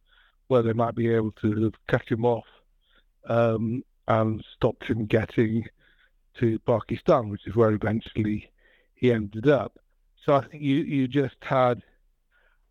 where 0.48 0.64
they 0.64 0.74
might 0.74 0.96
be 0.96 1.08
able 1.14 1.32
to 1.34 1.72
cut 1.88 2.10
him 2.10 2.26
off 2.26 2.48
um, 3.28 3.84
and 4.08 4.44
stop 4.56 4.84
him 4.84 5.06
getting 5.06 5.66
to 6.40 6.58
Pakistan, 6.60 7.30
which 7.30 7.46
is 7.48 7.56
where 7.56 7.72
eventually 7.72 8.52
he 8.96 9.12
ended 9.12 9.48
up. 9.48 9.78
So 10.30 10.36
I 10.36 10.42
think 10.42 10.62
you, 10.62 10.76
you 10.76 11.08
just 11.08 11.38
had 11.42 11.82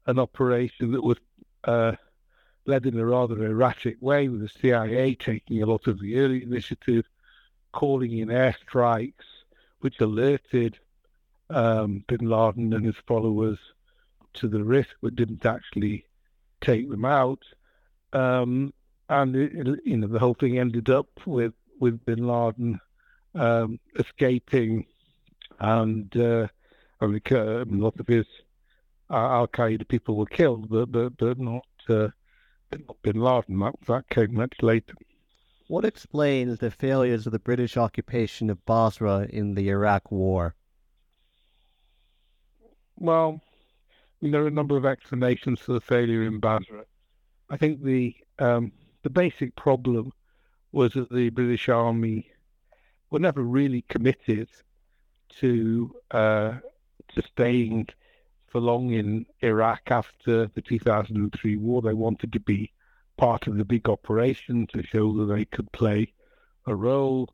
an 0.07 0.21
operation 0.21 0.93
that 0.93 1.03
was 1.03 1.19
uh, 1.65 1.97
led 2.67 2.87
in 2.87 2.97
a 2.97 3.05
rather 3.05 3.45
erratic 3.45 3.97
way, 4.01 4.29
with 4.29 4.43
the 4.43 4.49
CIA 4.49 5.17
taking 5.17 5.61
a 5.61 5.67
lot 5.67 5.89
of 5.89 5.99
the 5.99 6.21
early 6.21 6.45
initiative, 6.45 7.05
calling 7.73 8.17
in 8.17 8.29
airstrikes, 8.29 9.43
which 9.81 10.01
alerted 10.01 10.79
um, 11.51 12.05
bin 12.07 12.31
Laden 12.31 12.73
and 12.75 12.87
his 12.87 12.95
followers 13.09 13.59
to 14.35 14.47
the 14.47 14.63
risk, 14.63 14.91
but 15.03 15.17
didn't 15.17 15.45
actually 15.45 16.05
take 16.61 16.89
them 16.89 17.05
out. 17.05 17.43
Um, 18.13 18.73
and 19.09 19.35
it, 19.35 19.81
you 19.85 19.97
know 19.97 20.07
the 20.07 20.21
whole 20.21 20.35
thing 20.35 20.61
ended 20.61 20.91
up 20.91 21.09
with 21.27 21.55
with 21.81 22.05
bin 22.05 22.25
Laden 22.25 22.79
um, 23.35 23.81
escaping, 23.99 24.87
and 25.59 26.17
uh, 26.17 26.47
I 27.01 27.07
mean, 27.07 27.21
a 27.31 27.65
lot 27.65 27.99
of 28.01 28.07
his 28.07 28.27
uh, 29.11 29.15
Al 29.15 29.49
Qaeda 29.49 29.87
people 29.89 30.17
were 30.17 30.27
killed, 30.27 30.69
but 30.69 30.91
but, 30.91 31.17
but 31.17 31.39
not 31.39 31.67
uh, 31.89 32.09
bin 33.03 33.21
Laden. 33.21 33.59
That, 33.61 33.75
that 33.87 34.09
came 34.11 34.35
much 34.35 34.55
later. 34.63 34.95
What 35.69 35.85
explains 35.85 36.59
the 36.59 36.71
failures 36.71 37.27
of 37.27 37.33
the 37.33 37.39
British 37.39 37.77
occupation 37.77 38.51
of 38.51 38.65
Basra 38.65 39.27
in 39.31 39.55
the 39.55 39.69
Iraq 39.69 40.11
War? 40.11 40.55
Well, 42.97 43.41
there 44.23 44.43
are 44.43 44.49
a 44.49 44.51
number 44.51 44.77
of 44.77 44.87
explanations 44.87 45.61
for 45.61 45.75
the 45.75 45.81
failure 45.81 46.25
in 46.25 46.41
Basra. 46.41 46.85
I 47.51 47.57
think 47.57 47.83
the 47.83 48.17
um, 48.39 48.73
the 49.03 49.11
basic 49.11 49.55
problem 49.57 50.13
was 50.73 50.95
that 50.95 51.11
the 51.11 51.31
British 51.31 51.69
Army 51.69 52.31
were 53.11 53.21
never 53.21 53.43
really 53.43 53.83
committed 53.89 54.49
to 55.41 55.95
uh, 56.11 56.55
to 56.55 56.63
staying 57.33 57.89
for 58.49 58.61
long 58.61 58.93
in 58.93 59.27
Iraq 59.43 59.83
after 59.91 60.47
the 60.47 60.63
2003 60.63 61.57
war. 61.57 61.83
They 61.83 61.95
wanted 61.95 62.33
to 62.33 62.41
be 62.41 62.73
part 63.17 63.47
of 63.47 63.57
the 63.57 63.65
big 63.65 63.89
operation 63.89 64.67
to 64.69 64.83
show 64.83 65.15
that 65.19 65.33
they 65.35 65.45
could 65.45 65.71
play 65.73 66.13
a 66.67 66.75
role. 66.75 67.29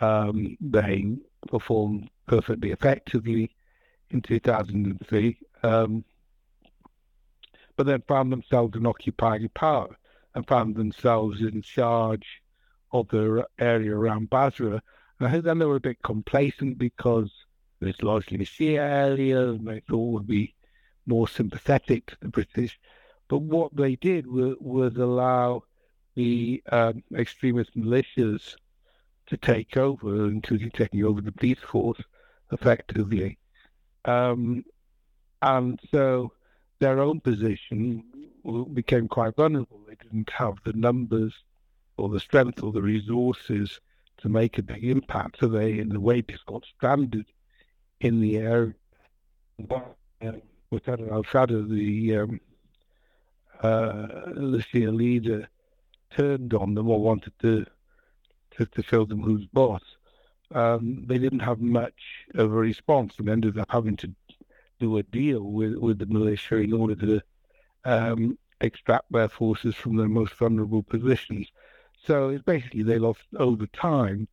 Um, 0.00 0.56
they 0.60 1.16
performed 1.48 2.10
perfectly 2.26 2.70
effectively 2.70 3.50
in 4.10 4.20
2003, 4.22 5.38
um, 5.62 6.04
but 7.76 7.86
then 7.86 8.02
found 8.06 8.32
themselves 8.32 8.76
in 8.76 8.86
occupying 8.86 9.48
power 9.50 9.96
and 10.34 10.46
found 10.46 10.76
themselves 10.76 11.40
in 11.40 11.62
charge 11.62 12.42
of 12.92 13.08
the 13.08 13.46
area 13.58 13.94
around 13.94 14.30
Basra. 14.30 14.82
And 15.20 15.42
then 15.42 15.58
they 15.58 15.64
were 15.64 15.76
a 15.76 15.80
bit 15.80 16.02
complacent 16.02 16.78
because 16.78 17.30
it's 17.80 18.02
largely 18.02 18.38
a 18.38 18.44
Shia 18.44 18.78
area, 18.78 19.50
and 19.50 19.66
they 19.66 19.80
thought 19.80 20.12
would 20.12 20.26
be 20.26 20.54
more 21.06 21.28
sympathetic 21.28 22.06
to 22.06 22.16
the 22.20 22.28
British. 22.28 22.78
But 23.28 23.38
what 23.42 23.76
they 23.76 23.96
did 23.96 24.26
was, 24.26 24.56
was 24.60 24.96
allow 24.96 25.64
the 26.14 26.62
um, 26.72 27.02
extremist 27.14 27.76
militias 27.76 28.56
to 29.26 29.36
take 29.36 29.76
over, 29.76 30.26
including 30.26 30.70
taking 30.70 31.04
over 31.04 31.20
the 31.20 31.32
police 31.32 31.58
force 31.58 32.00
effectively. 32.50 33.38
Um, 34.04 34.64
and 35.42 35.78
so 35.90 36.32
their 36.80 37.00
own 37.00 37.20
position 37.20 38.02
became 38.72 39.08
quite 39.08 39.36
vulnerable. 39.36 39.80
They 39.86 39.96
didn't 40.02 40.30
have 40.30 40.54
the 40.64 40.72
numbers 40.72 41.34
or 41.96 42.08
the 42.08 42.20
strength 42.20 42.62
or 42.62 42.72
the 42.72 42.82
resources 42.82 43.80
to 44.18 44.28
make 44.28 44.58
a 44.58 44.62
big 44.62 44.84
impact. 44.84 45.38
So 45.40 45.48
they, 45.48 45.78
in 45.78 45.94
a 45.94 46.00
way, 46.00 46.22
just 46.22 46.46
got 46.46 46.64
stranded 46.64 47.26
in 48.00 48.20
the 48.20 48.36
air 48.36 48.74
with 50.70 50.88
al 50.88 51.24
Shada, 51.24 51.68
the 51.68 52.16
um, 52.16 52.40
uh, 53.62 54.06
the 54.72 54.86
leader, 54.86 55.48
turned 56.10 56.54
on 56.54 56.74
them 56.74 56.88
or 56.88 57.00
wanted 57.00 57.32
to 57.40 57.66
to, 58.56 58.66
to 58.66 58.82
show 58.82 59.04
them 59.04 59.22
who's 59.22 59.46
boss. 59.46 59.82
um, 60.54 61.04
they 61.06 61.18
didn't 61.18 61.40
have 61.40 61.60
much 61.60 62.26
of 62.34 62.52
a 62.52 62.56
response 62.56 63.14
and 63.18 63.28
ended 63.28 63.58
up 63.58 63.70
having 63.70 63.96
to 63.96 64.14
do 64.78 64.96
a 64.96 65.02
deal 65.02 65.42
with, 65.42 65.74
with 65.76 65.98
the 65.98 66.06
militia 66.06 66.56
in 66.56 66.72
order 66.72 66.94
to 66.94 67.20
um, 67.84 68.38
extract 68.60 69.10
their 69.10 69.28
forces 69.28 69.74
from 69.74 69.96
their 69.96 70.08
most 70.08 70.32
vulnerable 70.34 70.82
positions. 70.82 71.48
So 72.04 72.30
it's 72.30 72.44
basically 72.44 72.82
they 72.82 72.98
lost 72.98 73.20
over 73.36 73.66
time, 73.66 74.28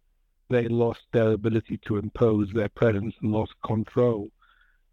they 0.49 0.67
lost 0.67 1.01
their 1.11 1.31
ability 1.31 1.79
to 1.85 1.97
impose 1.97 2.51
their 2.53 2.69
presence 2.69 3.15
and 3.21 3.31
lost 3.31 3.53
control, 3.65 4.29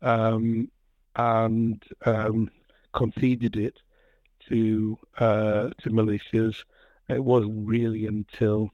um, 0.01 0.71
and 1.17 1.83
um, 2.07 2.51
conceded 2.93 3.57
it 3.57 3.79
to 4.49 4.99
uh, 5.19 5.71
to 5.83 5.91
militias. 5.91 6.57
It 7.09 7.23
wasn't 7.23 7.69
really 7.69 8.07
until 8.07 8.71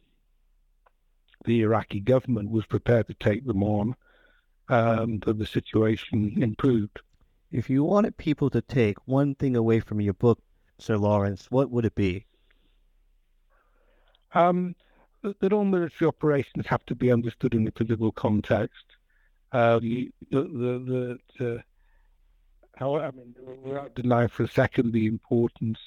the 1.44 1.62
Iraqi 1.62 2.00
government 2.00 2.50
was 2.50 2.66
prepared 2.66 3.06
to 3.08 3.14
take 3.14 3.46
them 3.46 3.62
on 3.62 3.94
um, 4.68 5.18
that 5.20 5.38
the 5.38 5.46
situation 5.46 6.42
improved. 6.42 7.00
If 7.50 7.70
you 7.70 7.84
wanted 7.84 8.16
people 8.16 8.50
to 8.50 8.60
take 8.60 8.98
one 9.06 9.34
thing 9.34 9.56
away 9.56 9.80
from 9.80 10.00
your 10.00 10.14
book, 10.14 10.40
Sir 10.78 10.96
Lawrence, 10.98 11.50
what 11.50 11.70
would 11.70 11.84
it 11.84 11.94
be? 11.94 12.26
Um, 14.34 14.74
that 15.22 15.52
all 15.52 15.64
military 15.64 16.08
operations 16.08 16.66
have 16.66 16.84
to 16.86 16.94
be 16.94 17.10
understood 17.10 17.54
in 17.54 17.64
the 17.64 17.72
political 17.72 18.12
context. 18.12 18.84
Uh, 19.52 19.78
the, 19.78 20.10
the, 20.30 21.18
the, 21.38 21.62
how, 22.76 22.96
I 22.96 23.10
mean, 23.10 23.34
without 23.62 23.94
denying 23.94 24.28
for 24.28 24.44
a 24.44 24.48
second 24.48 24.92
the 24.92 25.06
importance 25.06 25.78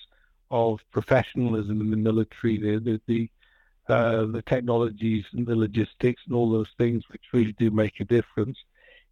of 0.50 0.80
professionalism 0.92 1.80
in 1.80 1.90
the 1.90 1.98
military, 1.98 2.58
the 2.58 2.80
the 2.80 3.02
the, 3.08 3.94
uh, 3.94 4.26
the 4.26 4.42
technologies 4.42 5.26
and 5.32 5.46
the 5.46 5.56
logistics 5.56 6.22
and 6.26 6.36
all 6.36 6.52
those 6.52 6.72
things 6.78 7.04
which 7.10 7.22
really 7.32 7.54
do 7.54 7.72
make 7.72 8.00
a 8.00 8.06
difference. 8.06 8.58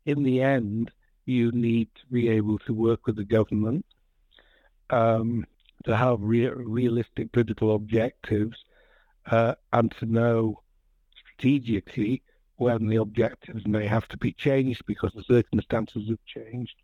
In 0.05 0.24
the 0.24 0.41
end, 0.41 0.91
you 1.26 1.51
need 1.51 1.89
to 1.95 2.05
be 2.11 2.28
able 2.30 2.59
to 2.59 2.74
work 2.74 3.05
with 3.05 3.15
the 3.15 3.24
government 3.24 3.86
um, 4.89 5.45
to 5.86 5.95
have 5.95 6.17
re- 6.22 6.49
realistic 6.49 7.32
political 7.32 7.76
objectives 7.76 8.57
uh, 9.30 9.55
and 9.73 9.91
to 9.99 10.05
know 10.05 10.61
strategically 11.17 12.21
when 12.57 12.88
the 12.88 12.97
objectives 12.97 13.65
may 13.65 13.88
have 13.88 14.07
to 14.09 14.17
be 14.17 14.34
changed 14.34 14.86
because 14.86 15.11
the 15.13 15.23
circumstances 15.23 16.09
have 16.09 16.23
changed, 16.25 16.75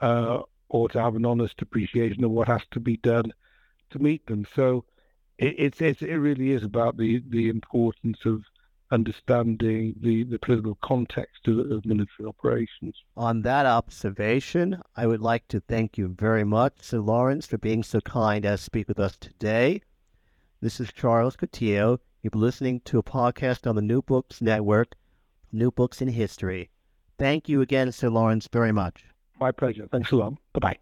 uh, 0.00 0.40
or 0.68 0.88
to 0.88 1.00
have 1.00 1.16
an 1.16 1.26
honest 1.26 1.60
appreciation 1.60 2.24
of 2.24 2.30
what 2.30 2.48
has 2.48 2.62
to 2.70 2.80
be 2.80 2.96
done 2.98 3.32
to 3.90 3.98
meet 3.98 4.26
them. 4.26 4.46
So 4.54 4.84
it, 5.38 5.54
it's, 5.58 5.80
it 5.80 6.14
really 6.14 6.52
is 6.52 6.64
about 6.64 6.96
the, 6.96 7.22
the 7.28 7.48
importance 7.48 8.18
of 8.24 8.42
understanding 8.90 9.94
the, 10.00 10.24
the 10.24 10.38
political 10.38 10.78
context 10.82 11.46
of, 11.46 11.58
of 11.70 11.84
military 11.84 12.26
operations. 12.26 12.96
On 13.16 13.42
that 13.42 13.66
observation, 13.66 14.80
I 14.96 15.06
would 15.06 15.20
like 15.20 15.46
to 15.48 15.60
thank 15.60 15.98
you 15.98 16.08
very 16.18 16.44
much, 16.44 16.74
Sir 16.80 17.00
Lawrence, 17.00 17.46
for 17.46 17.58
being 17.58 17.82
so 17.82 18.00
kind 18.00 18.46
as 18.46 18.60
to 18.60 18.64
speak 18.64 18.88
with 18.88 18.98
us 18.98 19.16
today. 19.18 19.82
This 20.60 20.80
is 20.80 20.92
Charles 20.92 21.36
Coutinho. 21.36 22.00
You're 22.20 22.32
listening 22.34 22.80
to 22.86 22.98
a 22.98 23.02
podcast 23.02 23.64
on 23.68 23.76
the 23.76 23.82
New 23.82 24.02
Books 24.02 24.42
Network, 24.42 24.96
New 25.52 25.70
Books 25.70 26.02
in 26.02 26.08
History. 26.08 26.68
Thank 27.16 27.48
you 27.48 27.60
again, 27.60 27.92
Sir 27.92 28.08
Lawrence, 28.08 28.48
very 28.52 28.72
much. 28.72 29.04
My 29.38 29.52
pleasure. 29.52 29.86
Thanks 29.86 30.10
a 30.10 30.16
lot. 30.16 30.34
Bye 30.52 30.60
bye. 30.60 30.78